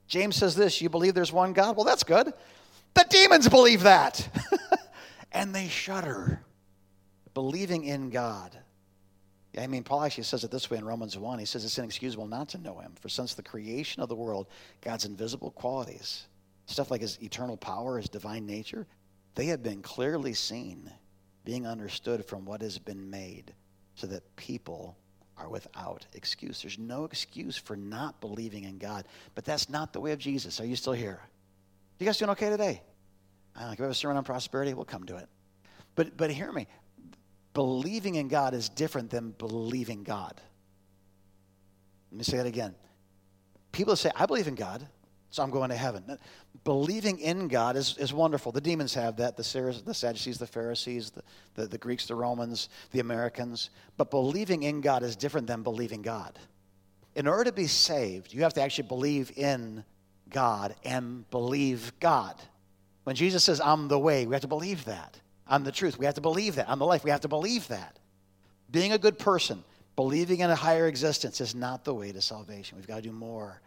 [0.08, 1.76] James says this You believe there's one God?
[1.76, 2.32] Well, that's good.
[2.94, 4.28] The demons believe that.
[5.32, 6.40] and they shudder,
[7.34, 8.56] believing in God.
[9.58, 11.38] I mean, Paul actually says it this way in Romans 1.
[11.38, 14.48] He says it's inexcusable not to know him, for since the creation of the world,
[14.82, 16.26] God's invisible qualities,
[16.66, 18.86] stuff like his eternal power, his divine nature,
[19.34, 20.90] they have been clearly seen,
[21.44, 23.54] being understood from what has been made,
[23.94, 24.96] so that people
[25.38, 26.62] are without excuse.
[26.62, 29.06] There's no excuse for not believing in God.
[29.34, 30.60] But that's not the way of Jesus.
[30.60, 31.20] Are you still here?
[31.98, 32.82] You guys doing okay today?
[33.54, 35.28] I don't you have a sermon on prosperity, we'll come to it.
[35.94, 36.66] But, but hear me.
[37.54, 40.40] Believing in God is different than believing God.
[42.12, 42.74] Let me say that again.
[43.72, 44.86] People say, I believe in God
[45.36, 46.18] so I'm going to heaven.
[46.64, 48.52] Believing in God is, is wonderful.
[48.52, 51.22] The demons have that, the, the Sadducees, the Pharisees, the,
[51.54, 53.68] the, the Greeks, the Romans, the Americans.
[53.98, 56.38] But believing in God is different than believing God.
[57.14, 59.84] In order to be saved, you have to actually believe in
[60.30, 62.34] God and believe God.
[63.04, 65.20] When Jesus says, I'm the way, we have to believe that.
[65.46, 65.98] I'm the truth.
[65.98, 66.68] We have to believe that.
[66.68, 67.04] I'm the life.
[67.04, 67.98] We have to believe that.
[68.70, 69.62] Being a good person,
[69.96, 72.78] believing in a higher existence is not the way to salvation.
[72.78, 73.60] We've got to do more.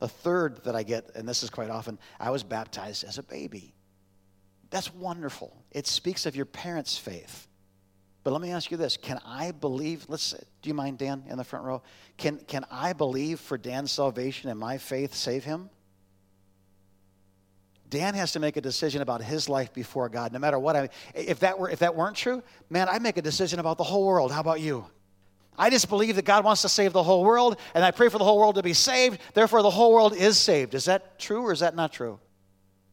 [0.00, 3.22] The third that I get, and this is quite often, I was baptized as a
[3.22, 3.74] baby.
[4.70, 5.56] That's wonderful.
[5.70, 7.46] It speaks of your parents' faith.
[8.22, 10.06] But let me ask you this can I believe?
[10.08, 11.82] Let's, do you mind, Dan, in the front row?
[12.16, 15.70] Can, can I believe for Dan's salvation and my faith save him?
[17.88, 20.76] Dan has to make a decision about his life before God, no matter what.
[20.76, 23.84] I, if, that were, if that weren't true, man, I'd make a decision about the
[23.84, 24.30] whole world.
[24.30, 24.86] How about you?
[25.60, 28.16] I just believe that God wants to save the whole world, and I pray for
[28.16, 29.20] the whole world to be saved.
[29.34, 30.74] Therefore, the whole world is saved.
[30.74, 32.18] Is that true or is that not true?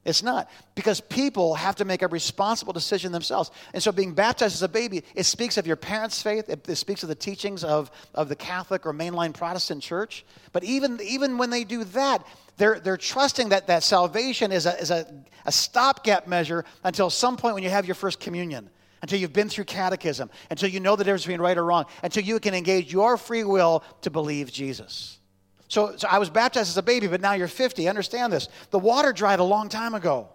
[0.03, 0.49] It's not.
[0.75, 3.51] Because people have to make a responsible decision themselves.
[3.73, 6.75] And so, being baptized as a baby, it speaks of your parents' faith, it, it
[6.75, 10.25] speaks of the teachings of, of the Catholic or mainline Protestant church.
[10.51, 12.27] But even, even when they do that,
[12.57, 15.07] they're, they're trusting that, that salvation is, a, is a,
[15.45, 18.69] a stopgap measure until some point when you have your first communion
[19.01, 22.23] until you've been through catechism, until you know the difference between right or wrong, until
[22.23, 25.19] you can engage your free will to believe Jesus.
[25.67, 27.87] So, so I was baptized as a baby, but now you're 50.
[27.87, 28.47] Understand this.
[28.71, 30.29] The water dried a long time ago.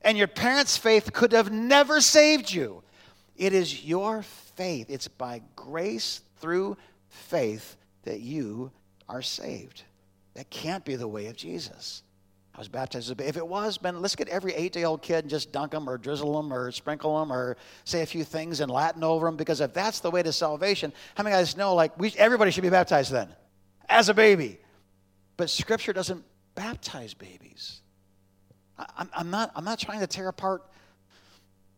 [0.00, 2.82] And your parents' faith could have never saved you.
[3.36, 6.76] It is your faith, it's by grace through
[7.08, 8.70] faith that you
[9.08, 9.84] are saved.
[10.34, 12.02] That can't be the way of Jesus.
[12.54, 13.28] I was baptized as a baby.
[13.28, 15.88] If it was, man, let's get every eight day old kid and just dunk them
[15.88, 19.36] or drizzle them or sprinkle them or say a few things in Latin over them
[19.36, 22.62] because if that's the way to salvation, how many guys know like we, everybody should
[22.62, 23.28] be baptized then
[23.88, 24.58] as a baby?
[25.38, 27.80] But Scripture doesn't baptize babies.
[28.78, 30.62] I, I'm, I'm, not, I'm not trying to tear apart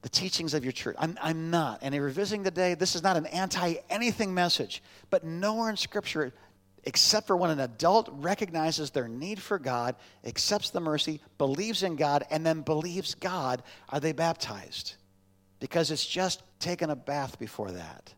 [0.02, 0.96] the teachings of your church.
[0.98, 1.78] I'm, I'm not.
[1.82, 5.76] And if you're visiting today, this is not an anti anything message, but nowhere in
[5.76, 6.34] Scripture,
[6.84, 11.96] except for when an adult recognizes their need for God, accepts the mercy, believes in
[11.96, 14.94] God, and then believes God, are they baptized.
[15.60, 18.12] Because it's just taking a bath before that.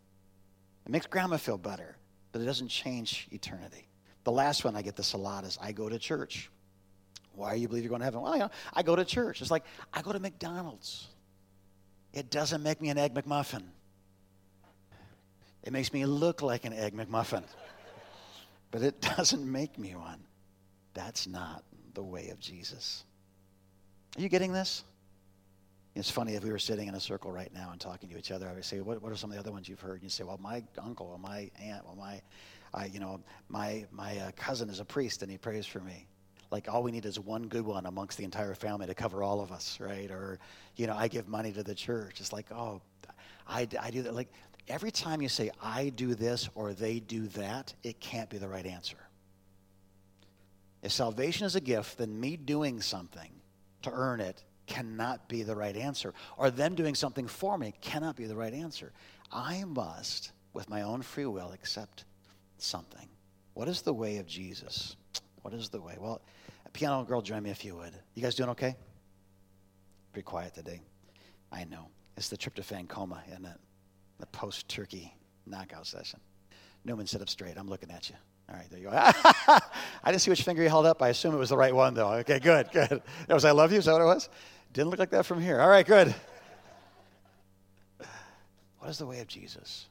[0.85, 1.97] It makes grandma feel better,
[2.33, 3.87] but it doesn't change eternity.
[4.25, 6.51] The last one I get this a lot is I go to church.
[7.33, 8.23] Why do you believe you're going to heaven?
[8.23, 9.43] Well, you know, I go to church.
[9.43, 11.07] It's like I go to McDonald's.
[12.13, 13.63] It doesn't make me an egg McMuffin.
[15.63, 17.45] It makes me look like an egg McMuffin.
[18.71, 20.21] But it doesn't make me one.
[20.95, 23.05] That's not the way of Jesus.
[24.17, 24.85] Are you getting this?
[25.95, 28.31] It's funny if we were sitting in a circle right now and talking to each
[28.31, 28.49] other.
[28.49, 30.11] I would say, "What, what are some of the other ones you've heard?" And you
[30.11, 32.21] say, "Well, my uncle, or my aunt, well, my,
[32.75, 36.07] I, you know, my my uh, cousin is a priest and he prays for me."
[36.51, 39.41] like all we need is one good one amongst the entire family to cover all
[39.41, 40.11] of us, right?
[40.11, 40.39] Or,
[40.77, 42.21] you know, I give money to the church.
[42.21, 42.81] It's like, oh,
[43.49, 44.15] I, I do that.
[44.15, 44.33] Like
[44.69, 48.49] every time you say, I do this or they do that, it can't be the
[48.49, 48.97] right answer.
[50.83, 53.31] If salvation is a gift, then me doing something
[53.83, 56.13] to earn it cannot be the right answer.
[56.37, 58.93] Or them doing something for me cannot be the right answer.
[59.33, 62.05] I must, with my own free will, accept
[62.59, 63.09] something.
[63.55, 64.97] What is the way of Jesus?
[65.43, 65.97] What is the way?
[65.99, 66.21] Well,
[66.73, 67.93] piano girl, join me if you would.
[68.15, 68.77] You guys doing okay?
[70.13, 70.81] Pretty quiet today.
[71.51, 71.89] I know.
[72.17, 73.59] It's the tryptophan coma, isn't it?
[74.19, 75.15] The post turkey
[75.47, 76.21] knockout session.
[76.85, 77.57] Newman, sit up straight.
[77.57, 78.17] I'm looking at you.
[78.49, 78.93] All right, there you go.
[78.95, 79.61] I
[80.07, 81.03] didn't see which finger you held up.
[81.03, 82.13] I assume it was the right one, though.
[82.13, 83.03] Okay, good, good.
[83.27, 83.79] That was I love you.
[83.79, 84.29] Is that what it was?
[84.73, 85.61] Didn't look like that from here.
[85.61, 86.15] All right, good.
[88.79, 89.87] What is the way of Jesus?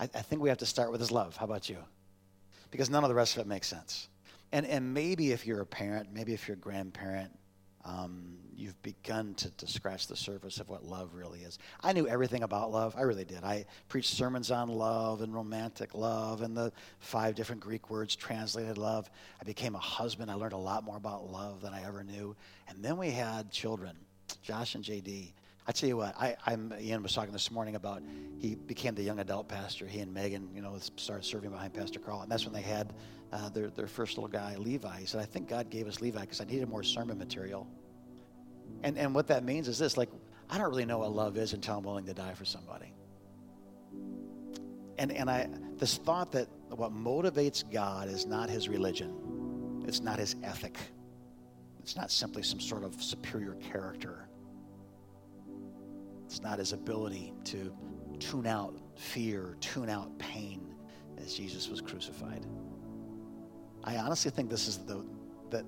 [0.00, 1.36] I, I think we have to start with his love.
[1.36, 1.78] How about you?
[2.72, 4.08] Because none of the rest of it makes sense.
[4.50, 7.30] And, and maybe if you're a parent, maybe if you're a grandparent,
[7.86, 11.58] um, you've begun to, to scratch the surface of what love really is.
[11.82, 12.94] I knew everything about love.
[12.96, 13.44] I really did.
[13.44, 18.78] I preached sermons on love and romantic love and the five different Greek words translated
[18.78, 19.10] love.
[19.40, 20.30] I became a husband.
[20.30, 22.34] I learned a lot more about love than I ever knew.
[22.68, 23.96] And then we had children,
[24.42, 25.32] Josh and JD.
[25.68, 28.00] I tell you what, I, I'm, Ian was talking this morning about
[28.38, 29.86] he became the young adult pastor.
[29.86, 32.92] He and Megan, you know, started serving behind Pastor Carl, and that's when they had
[33.32, 35.00] uh, their their first little guy, Levi.
[35.00, 37.66] He said, "I think God gave us Levi because I needed more sermon material."
[38.82, 40.10] And and what that means is this: like,
[40.50, 42.92] I don't really know what love is until I'm willing to die for somebody.
[44.98, 50.18] And and I this thought that what motivates God is not His religion, it's not
[50.18, 50.76] His ethic,
[51.80, 54.28] it's not simply some sort of superior character
[56.26, 57.72] it's not his ability to
[58.18, 60.74] tune out fear, tune out pain
[61.18, 62.44] as Jesus was crucified.
[63.84, 65.04] I honestly think this is the
[65.50, 65.64] that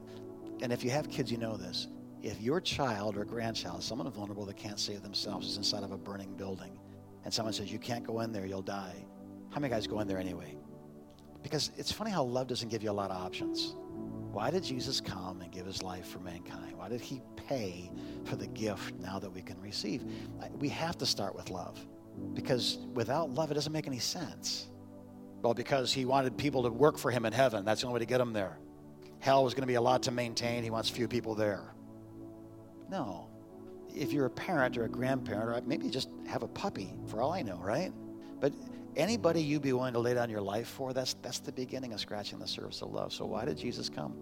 [0.60, 1.86] and if you have kids you know this.
[2.22, 5.96] If your child or grandchild, someone vulnerable that can't save themselves is inside of a
[5.96, 6.78] burning building
[7.24, 8.94] and someone says you can't go in there, you'll die.
[9.50, 10.56] How many guys go in there anyway?
[11.42, 13.76] Because it's funny how love doesn't give you a lot of options.
[14.32, 16.76] Why did Jesus come and give his life for mankind?
[16.76, 17.90] Why did he pay
[18.24, 20.04] for the gift now that we can receive?
[20.58, 21.78] We have to start with love
[22.34, 24.68] because without love, it doesn't make any sense.
[25.42, 27.64] Well, because he wanted people to work for him in heaven.
[27.64, 28.58] That's the only way to get them there.
[29.20, 30.62] Hell was going to be a lot to maintain.
[30.62, 31.74] He wants few people there.
[32.88, 33.28] No.
[33.94, 37.32] If you're a parent or a grandparent, or maybe just have a puppy, for all
[37.32, 37.92] I know, right?
[38.40, 38.52] But
[38.96, 42.00] anybody you'd be willing to lay down your life for, that's, that's the beginning of
[42.00, 43.12] scratching the surface of love.
[43.12, 44.14] So why did Jesus come?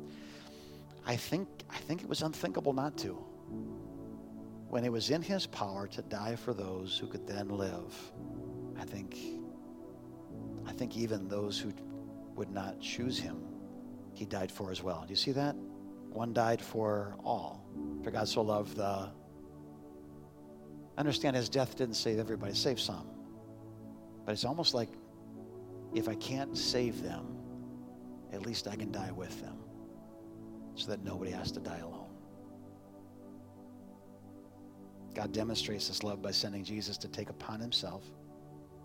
[1.07, 3.13] I think, I think it was unthinkable not to.
[4.69, 7.95] When it was in his power to die for those who could then live,
[8.79, 9.17] I think,
[10.67, 11.73] I think even those who
[12.35, 13.37] would not choose him,
[14.15, 15.05] he died for as well.
[15.07, 15.55] Do you see that?
[16.17, 17.63] One died for all.
[18.03, 19.11] For God so loved the.
[20.97, 23.07] Understand his death didn't save everybody, save some.
[24.25, 24.89] But it's almost like
[25.95, 27.37] if I can't save them,
[28.33, 29.59] at least I can die with them
[30.75, 32.09] so that nobody has to die alone.
[35.15, 38.05] God demonstrates this love by sending Jesus to take upon himself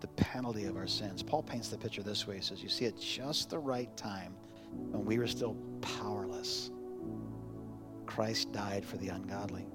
[0.00, 1.22] the penalty of our sins.
[1.22, 2.36] Paul paints the picture this way.
[2.36, 4.34] He says, You see, at just the right time,
[4.90, 6.70] when we were still powerless,
[8.14, 9.66] Christ died for the ungodly.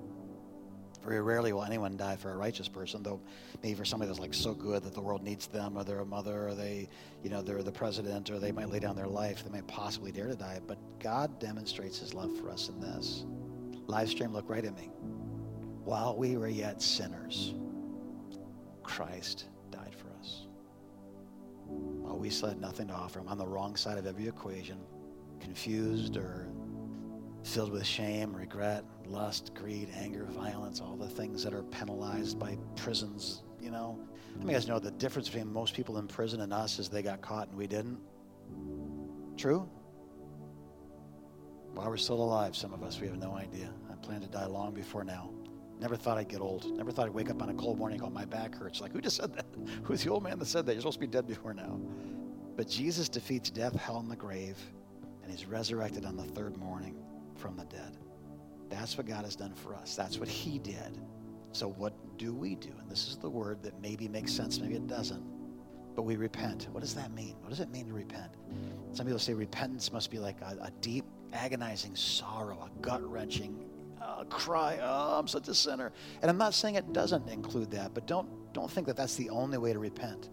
[1.04, 3.19] Very rarely will anyone die for a righteous person, though
[3.63, 6.06] maybe for somebody that's like so good that the world needs them, or they're a
[6.06, 6.88] mother, or they,
[7.23, 9.43] you know, they're the president, or they might lay down their life.
[9.43, 10.60] They might possibly dare to die.
[10.67, 13.26] But God demonstrates His love for us in this.
[13.88, 14.91] Live stream, look right at me.
[15.84, 17.56] While we were yet sinners,
[18.84, 20.45] Christ died for us.
[21.65, 24.78] While we still had nothing to offer Him, on the wrong side of every equation,
[25.39, 26.47] confused or
[27.47, 32.57] filled with shame, regret, lust, greed, anger, violence, all the things that are penalized by
[32.75, 33.97] prisons, you know.
[34.33, 37.01] How many guys know the difference between most people in prison and us is they
[37.01, 37.99] got caught and we didn't?
[39.38, 39.67] True?
[41.73, 43.73] While we're still alive, some of us, we have no idea.
[43.89, 45.31] I plan to die long before now.
[45.79, 46.75] Never thought I'd get old.
[46.75, 48.81] Never thought I'd wake up on a cold morning and go, my back hurts.
[48.81, 49.45] Like, who just said that?
[49.83, 50.73] Who's the old man that said that?
[50.73, 51.79] You're supposed to be dead before now.
[52.57, 54.57] But Jesus defeats death, hell, and the grave,
[55.21, 56.95] and he's resurrected on the third morning
[57.38, 57.97] from the dead.
[58.69, 59.95] That's what God has done for us.
[59.95, 61.00] That's what he did.
[61.54, 62.71] So, what do we do?
[62.80, 65.23] And this is the word that maybe makes sense, maybe it doesn't.
[65.95, 66.67] But we repent.
[66.71, 67.36] What does that mean?
[67.41, 68.32] What does it mean to repent?
[68.91, 73.65] Some people say repentance must be like a, a deep, agonizing sorrow, a gut wrenching
[74.02, 75.91] uh, cry, oh, I'm such a sinner.
[76.21, 79.30] And I'm not saying it doesn't include that, but don't, don't think that that's the
[79.30, 80.30] only way to repent.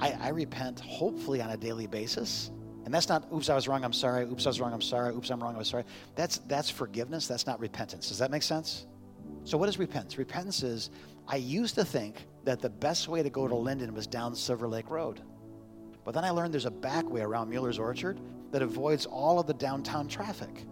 [0.00, 2.50] I, I repent hopefully on a daily basis.
[2.84, 4.24] And that's not, oops, I was wrong, I'm sorry.
[4.24, 5.14] Oops, I was wrong, I'm sorry.
[5.14, 5.84] Oops, I'm wrong, I'm sorry.
[6.16, 7.26] That's, that's forgiveness.
[7.26, 8.08] That's not repentance.
[8.08, 8.86] Does that make sense?
[9.44, 10.18] So, what is repentance?
[10.18, 10.90] Repentance is
[11.28, 14.68] I used to think that the best way to go to Linden was down Silver
[14.68, 15.20] Lake Road.
[16.04, 19.46] But then I learned there's a back way around Mueller's Orchard that avoids all of
[19.46, 20.64] the downtown traffic.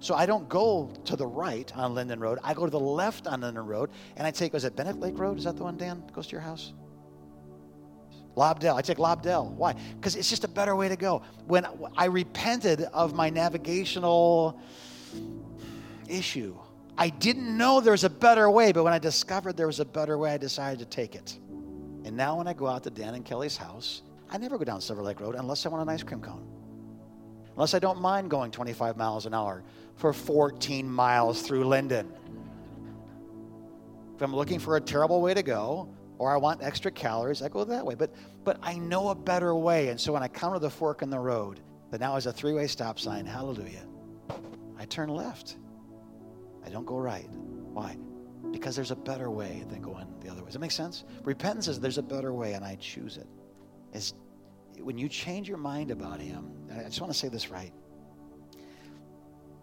[0.00, 2.38] So I don't go to the right on Linden Road.
[2.44, 5.18] I go to the left on Linden Road, and I take, was it Bennett Lake
[5.18, 5.38] Road?
[5.38, 6.74] Is that the one, Dan, goes to your house?
[8.36, 8.76] Lobdell.
[8.76, 9.52] I take Lobdell.
[9.52, 9.74] Why?
[9.96, 11.22] Because it's just a better way to go.
[11.46, 11.66] When
[11.96, 14.60] I repented of my navigational
[16.08, 16.56] issue,
[16.96, 19.84] I didn't know there was a better way, but when I discovered there was a
[19.84, 21.38] better way, I decided to take it.
[22.04, 24.80] And now when I go out to Dan and Kelly's house, I never go down
[24.80, 26.46] Silver Lake Road unless I want an ice cream cone.
[27.54, 29.62] Unless I don't mind going 25 miles an hour
[29.96, 32.12] for 14 miles through Linden.
[34.16, 35.88] If I'm looking for a terrible way to go,
[36.24, 37.94] or I want extra calories, I go that way.
[37.94, 39.88] But but I know a better way.
[39.88, 41.60] And so when I come to the fork in the road,
[41.90, 43.84] that now is a three-way stop sign, hallelujah.
[44.78, 45.56] I turn left.
[46.64, 47.28] I don't go right.
[47.74, 47.98] Why?
[48.52, 50.46] Because there's a better way than going the other way.
[50.46, 51.04] Does that make sense?
[51.24, 53.28] Repentance is there's a better way and I choose it.
[53.92, 54.14] It's
[54.80, 57.72] when you change your mind about him, I just want to say this right.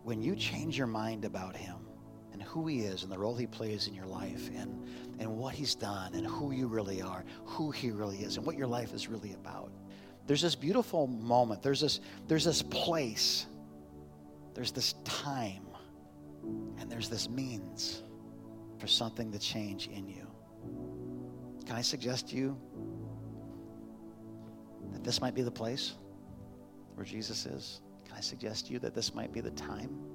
[0.03, 1.77] When you change your mind about him
[2.41, 4.83] and who he is and the role he plays in your life and,
[5.19, 8.57] and what he's done and who you really are, who he really is, and what
[8.57, 9.71] your life is really about,
[10.25, 11.61] there's this beautiful moment.
[11.61, 13.45] There's this, there's this place.
[14.55, 15.67] There's this time
[16.79, 18.01] and there's this means
[18.79, 20.27] for something to change in you.
[21.67, 22.59] Can I suggest to you
[24.93, 25.93] that this might be the place
[26.95, 27.81] where Jesus is?
[28.03, 30.10] Can I suggest to you that this might be the time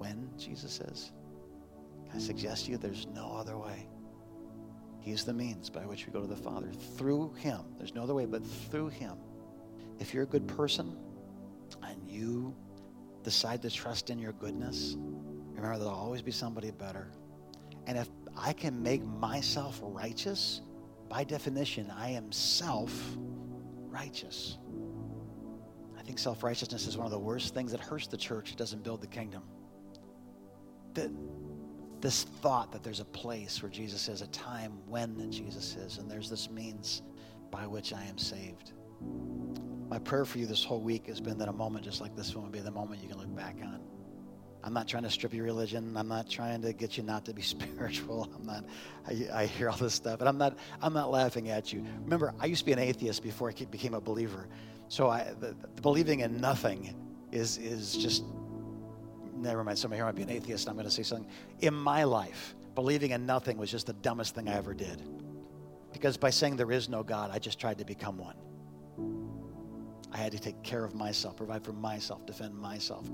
[0.00, 1.12] when Jesus?
[2.08, 3.86] Can I suggest to you there's no other way?
[4.98, 6.68] He's the means by which we go to the Father.
[6.96, 7.60] Through Him.
[7.78, 9.16] There's no other way but through Him.
[9.98, 10.96] If you're a good person
[11.82, 12.54] and you
[13.22, 17.12] decide to trust in your goodness, remember there'll always be somebody better.
[17.86, 20.62] And if I can make myself righteous,
[21.10, 22.90] by definition, I am self
[23.88, 24.56] righteous.
[25.98, 28.52] I think self righteousness is one of the worst things that hurts the church.
[28.52, 29.42] It doesn't build the kingdom.
[30.94, 31.10] That
[32.00, 36.10] this thought that there's a place where Jesus is, a time when Jesus is, and
[36.10, 37.02] there's this means
[37.50, 38.72] by which I am saved.
[39.88, 42.34] My prayer for you this whole week has been that a moment just like this
[42.34, 43.80] one would be the moment you can look back on.
[44.62, 45.96] I'm not trying to strip your religion.
[45.96, 48.30] I'm not trying to get you not to be spiritual.
[48.34, 48.64] I'm not.
[49.08, 50.58] I, I, hear all this stuff, but I'm not.
[50.82, 51.84] I'm not laughing at you.
[52.04, 54.48] Remember, I used to be an atheist before I became a believer.
[54.88, 56.94] So I, the, the believing in nothing
[57.32, 58.24] is is just.
[59.40, 59.78] Never mind.
[59.78, 60.68] Somebody here might be an atheist.
[60.68, 61.28] I'm going to say something.
[61.60, 65.02] In my life, believing in nothing was just the dumbest thing I ever did,
[65.92, 68.36] because by saying there is no God, I just tried to become one.
[70.12, 73.08] I had to take care of myself, provide for myself, defend myself.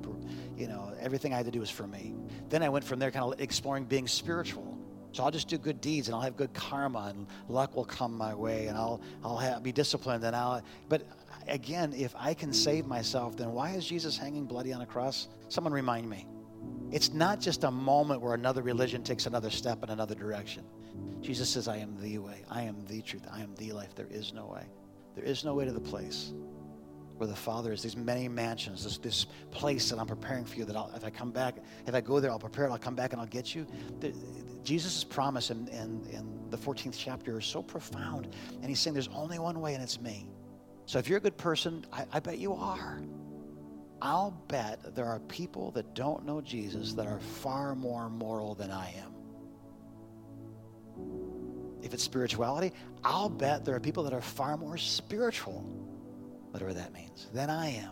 [0.57, 2.15] You know, everything I had to do was for me.
[2.49, 4.79] Then I went from there kind of exploring being spiritual.
[5.13, 8.17] So I'll just do good deeds and I'll have good karma and luck will come
[8.17, 11.07] my way and I'll, I'll have, be disciplined and I'll, but
[11.49, 15.29] again, if I can save myself, then why is Jesus hanging bloody on a cross?
[15.49, 16.27] Someone remind me.
[16.91, 20.65] It's not just a moment where another religion takes another step in another direction.
[21.21, 23.95] Jesus says, I am the way, I am the truth, I am the life.
[23.95, 24.67] There is no way.
[25.15, 26.33] There is no way to the place
[27.17, 27.83] where the Father is.
[27.83, 30.65] These many mansions, this, this place that I'm preparing for you.
[30.65, 31.57] That I'll, if I come back,
[31.87, 32.71] if I go there, I'll prepare it.
[32.71, 33.67] I'll come back and I'll get you.
[34.63, 38.29] Jesus' promise in, in, in the 14th chapter is so profound,
[38.61, 40.29] and He's saying there's only one way, and it's me.
[40.87, 43.03] So if you're a good person, I, I bet you are.
[44.01, 48.71] I'll bet there are people that don't know Jesus that are far more moral than
[48.71, 49.13] I am.
[51.83, 52.73] If it's spirituality,
[53.05, 55.65] I'll bet there are people that are far more spiritual
[56.57, 57.91] whatever that means, than I am.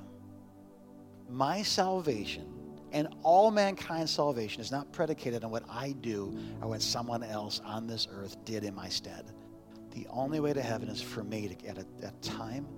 [1.29, 2.51] My salvation
[2.95, 7.61] And all mankind's salvation is not predicated on what I do or what someone else
[7.65, 9.33] on this earth did in my stead.
[9.91, 12.69] The only way to heaven is for me to, at a, time,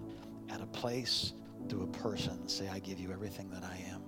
[0.51, 1.33] at a place,
[1.69, 4.03] through a person, say, I give you everything that I am.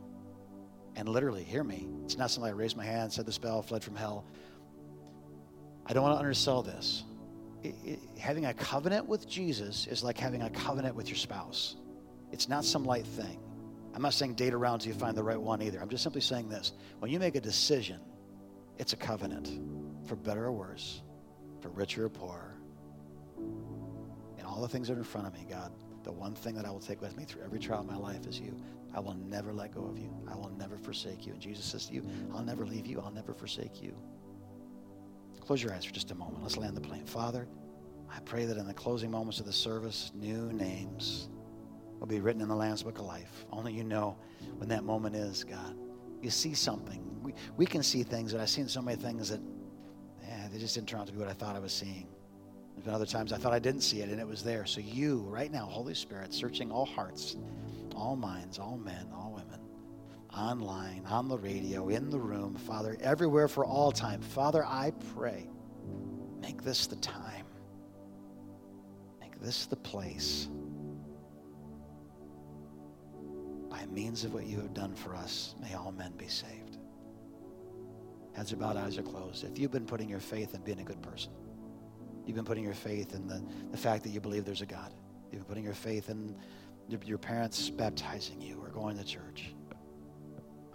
[0.96, 1.88] And literally, hear me.
[2.04, 4.24] It's not something I raised my hand, said the spell, fled from hell.
[5.86, 7.04] I don't want to undersell this.
[7.62, 11.76] It, it, having a covenant with Jesus is like having a covenant with your spouse.
[12.30, 13.40] It's not some light thing.
[13.94, 15.80] I'm not saying date around till you find the right one either.
[15.80, 16.72] I'm just simply saying this.
[16.98, 18.00] When you make a decision,
[18.76, 19.50] it's a covenant,
[20.06, 21.02] for better or worse,
[21.60, 22.54] for richer or poorer.
[23.36, 25.72] And all the things that are in front of me, God,
[26.08, 28.26] the one thing that I will take with me through every trial of my life
[28.26, 28.56] is you.
[28.94, 30.10] I will never let go of you.
[30.26, 31.34] I will never forsake you.
[31.34, 32.02] And Jesus says to you,
[32.32, 32.98] I'll never leave you.
[32.98, 33.94] I'll never forsake you.
[35.38, 36.42] Close your eyes for just a moment.
[36.42, 37.04] Let's land the plane.
[37.04, 37.46] Father,
[38.10, 41.28] I pray that in the closing moments of the service, new names
[42.00, 43.44] will be written in the Lamb's Book of Life.
[43.52, 44.16] Only you know
[44.56, 45.76] when that moment is, God.
[46.22, 47.04] You see something.
[47.22, 49.40] We, we can see things, and I've seen so many things that,
[50.26, 52.08] yeah, they just didn't turn out to be what I thought I was seeing.
[52.78, 54.64] There's been other times I thought I didn't see it, and it was there.
[54.64, 57.36] So you, right now, Holy Spirit, searching all hearts,
[57.96, 59.58] all minds, all men, all women,
[60.32, 64.20] online, on the radio, in the room, Father, everywhere for all time.
[64.20, 65.48] Father, I pray,
[66.40, 67.46] make this the time.
[69.20, 70.46] Make this the place
[73.68, 76.78] by means of what you have done for us, may all men be saved.
[78.34, 79.42] Heads are bowed, eyes are closed.
[79.42, 81.32] If you've been putting your faith in being a good person,
[82.28, 84.92] you've been putting your faith in the, the fact that you believe there's a God,
[85.32, 86.36] you've been putting your faith in
[86.88, 89.54] your, your parents baptizing you or going to church.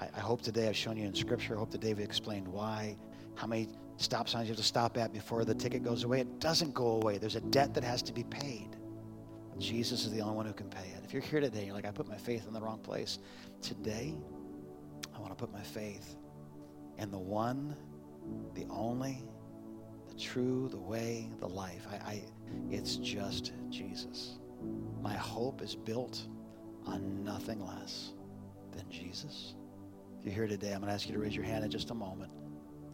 [0.02, 1.56] I, I hope today I've shown you in Scripture.
[1.56, 2.98] I hope that David explained why,
[3.36, 6.22] how many stop signs you have to stop at before the ticket goes away.
[6.22, 7.20] It doesn't go away.
[7.20, 8.70] There's a debt that has to be paid.
[9.60, 11.04] Jesus is the only one who can pay it.
[11.04, 13.20] If you're here today, you're like, I put my faith in the wrong place.
[13.62, 14.16] Today,
[15.16, 16.16] I want to put my faith
[16.98, 17.76] in the one,
[18.56, 19.24] the only,
[20.14, 21.88] the true, the way, the life.
[21.92, 22.24] I, I
[22.70, 24.38] it's just Jesus.
[25.02, 26.28] My hope is built
[26.86, 28.14] on nothing less
[28.76, 29.56] than Jesus.
[30.20, 31.92] If you're here today, I'm going to ask you to raise your hand in just
[31.92, 32.32] a moment.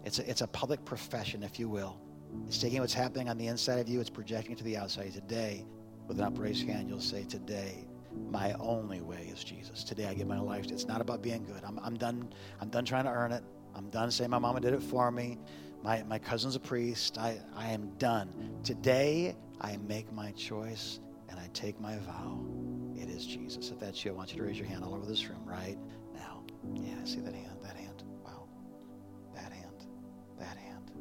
[0.03, 1.99] It's a, it's a public profession, if you will.
[2.47, 5.11] It's taking what's happening on the inside of you, it's projecting it to the outside.
[5.13, 5.65] Today,
[6.07, 7.87] with an upraised hand, you'll say, Today,
[8.29, 9.83] my only way is Jesus.
[9.83, 10.65] Today, I give my life.
[10.71, 11.63] It's not about being good.
[11.63, 12.31] I'm, I'm done.
[12.61, 13.43] I'm done trying to earn it.
[13.75, 15.37] I'm done saying my mama did it for me.
[15.83, 17.17] My, my cousin's a priest.
[17.17, 18.29] I, I am done.
[18.63, 20.99] Today, I make my choice
[21.29, 22.43] and I take my vow.
[22.95, 23.71] It is Jesus.
[23.71, 25.77] If that's you, I want you to raise your hand all over this room right
[26.13, 26.43] now.
[26.73, 27.57] Yeah, I see that hand.
[27.63, 28.03] That hand.
[28.25, 28.47] Wow.
[29.35, 29.85] That hand.
[30.37, 30.91] That hand.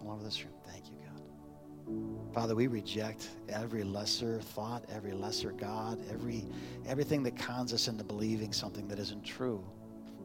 [0.00, 0.54] All over this room.
[0.66, 2.34] Thank you, God.
[2.34, 6.44] Father, we reject every lesser thought, every lesser God, every
[6.84, 9.64] everything that cons us into believing something that isn't true.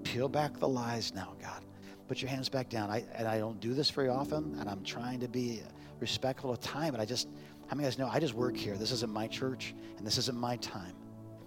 [0.03, 1.63] Peel back the lies now, God.
[2.11, 2.89] Put your hands back down.
[2.89, 5.61] I, and I don't do this very often, and I'm trying to be
[6.01, 7.29] respectful of time, but I just,
[7.67, 8.75] how many of guys know I just work here?
[8.75, 10.93] This isn't my church, and this isn't my time.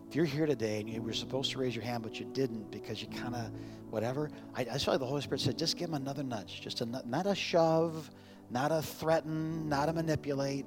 [0.09, 2.71] If you're here today and you were supposed to raise your hand, but you didn't
[2.71, 3.51] because you kind of,
[3.91, 6.63] whatever, I, I saw the Holy Spirit said, just give him another nudge.
[6.63, 8.11] Just a, not a shove,
[8.49, 10.65] not a threaten, not a manipulate.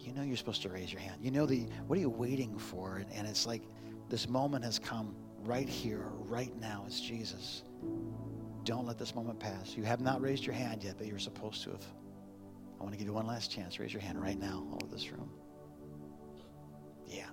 [0.00, 1.20] You know you're supposed to raise your hand.
[1.22, 2.96] You know the, what are you waiting for?
[2.96, 3.62] And, and it's like
[4.08, 5.14] this moment has come
[5.44, 6.82] right here, right now.
[6.88, 7.62] It's Jesus.
[8.64, 9.76] Don't let this moment pass.
[9.76, 11.84] You have not raised your hand yet, but you're supposed to have.
[12.78, 13.78] I want to give you one last chance.
[13.78, 15.30] Raise your hand right now all of this room.
[17.06, 17.28] Yeah,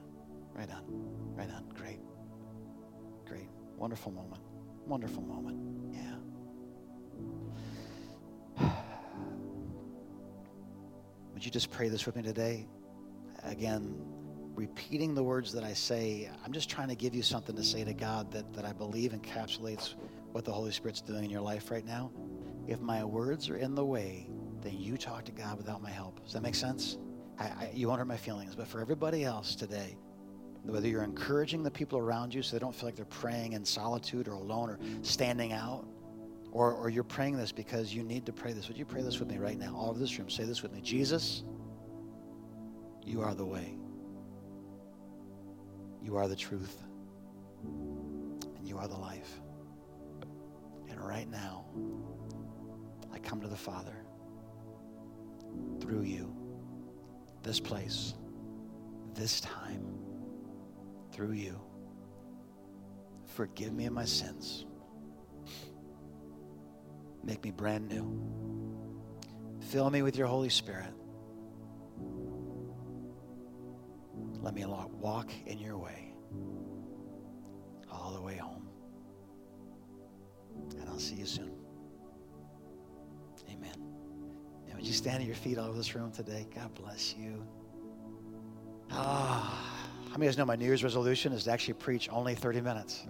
[0.53, 0.84] right on.
[1.36, 1.69] Right on.
[1.69, 1.99] Great.
[3.27, 3.49] Great.
[3.77, 4.41] Wonderful moment.
[4.86, 5.59] Wonderful moment.
[8.59, 8.71] Yeah.
[11.34, 12.67] Would you just pray this with me today?
[13.43, 13.95] Again,
[14.55, 17.84] repeating the words that I say, I'm just trying to give you something to say
[17.84, 19.93] to God that, that I believe encapsulates
[20.32, 22.11] what the Holy Spirit's doing in your life right now.
[22.67, 24.30] If my words are in the way,
[24.61, 26.23] then you talk to God without my help.
[26.23, 26.97] Does that make sense?
[27.39, 29.97] I, I, you won't hurt my feelings, but for everybody else today,
[30.63, 33.63] whether you're encouraging the people around you so they don't feel like they're praying in
[33.63, 35.88] solitude or alone or standing out,
[36.51, 38.67] or, or you're praying this because you need to pray this.
[38.67, 39.75] Would you pray this with me right now?
[39.75, 40.82] All over this room, say this with me.
[40.82, 41.43] Jesus,
[43.05, 43.75] you are the way.
[46.03, 46.82] You are the truth.
[47.63, 49.39] And you are the life.
[50.89, 51.65] And right now,
[53.13, 53.95] I come to the Father
[55.79, 56.35] through you,
[57.43, 58.13] this place,
[59.13, 59.85] this time,
[61.11, 61.59] through you.
[63.25, 64.65] Forgive me of my sins.
[67.23, 68.19] Make me brand new.
[69.69, 70.93] Fill me with your Holy Spirit.
[74.41, 76.13] Let me walk in your way.
[77.91, 78.59] all the way home.
[80.80, 81.51] And I'll see you soon.
[83.49, 83.76] Amen.
[84.67, 86.47] And would you stand at your feet all over this room today?
[86.53, 87.45] God bless you.
[88.91, 92.09] Ah, how many of you guys know my New Year's resolution is to actually preach
[92.11, 93.05] only 30 minutes?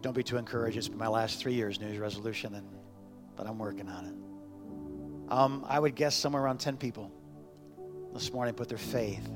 [0.00, 0.76] Don't be too encouraged.
[0.76, 2.66] It's been my last three years' New Year's resolution, and,
[3.36, 5.32] but I'm working on it.
[5.32, 7.10] Um, I would guess somewhere around 10 people
[8.12, 9.26] this morning put their faith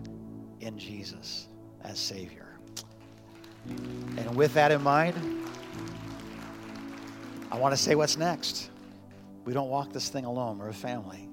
[0.60, 1.48] in Jesus
[1.82, 2.58] as Savior.
[3.66, 5.14] And with that in mind,
[7.50, 8.70] I want to say what's next.
[9.46, 10.58] We don't walk this thing alone.
[10.58, 11.28] We're a family.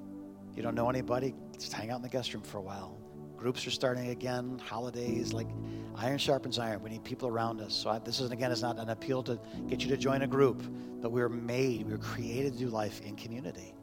[0.55, 2.97] You don't know anybody, just hang out in the guest room for a while.
[3.35, 5.47] Groups are starting again, holidays, like
[5.93, 6.81] iron sharpens iron.
[6.81, 7.73] We need people around us.
[7.73, 9.37] So I, this is, again, is not an appeal to
[9.67, 10.63] get you to join a group,
[11.01, 13.73] but we're made, we're created to do life in community.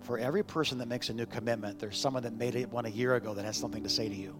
[0.00, 2.90] For every person that makes a new commitment, there's someone that made it one a
[2.90, 4.34] year ago that has something to say to you.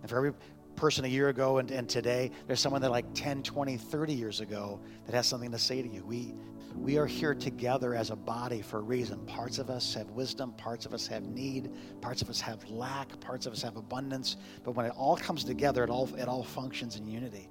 [0.00, 0.32] And for every
[0.76, 4.40] person a year ago and, and today, there's someone that like 10, 20, 30 years
[4.40, 6.04] ago that has something to say to you.
[6.04, 6.34] We,
[6.76, 9.18] we are here together as a body for a reason.
[9.26, 13.18] Parts of us have wisdom, parts of us have need, parts of us have lack,
[13.20, 14.36] parts of us have abundance.
[14.64, 17.48] But when it all comes together, it all, it all functions in unity.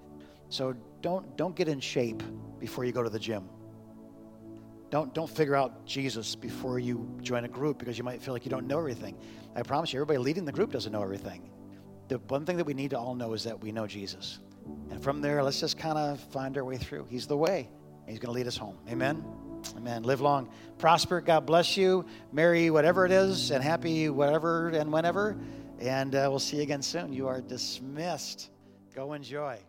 [0.50, 2.24] So don't, don't get in shape
[2.60, 3.50] before you go to the gym.
[4.90, 8.44] Don't, don't figure out Jesus before you join a group because you might feel like
[8.46, 9.16] you don't know everything.
[9.56, 11.48] I promise you, everybody leading the group doesn't know everything.
[12.10, 14.40] The one thing that we need to all know is that we know Jesus.
[14.90, 17.06] And from there, let's just kind of find our way through.
[17.10, 17.70] He's the way.
[18.08, 18.76] He's going to lead us home.
[18.90, 19.24] Amen.
[19.78, 20.04] Amen.
[20.04, 20.50] Live long,
[20.80, 21.22] prosper.
[21.22, 22.06] God bless you.
[22.32, 25.38] Merry whatever it is, and happy whatever and whenever.
[25.80, 27.14] And uh, we'll see you again soon.
[27.14, 28.50] You are dismissed.
[28.96, 29.60] Go enjoy.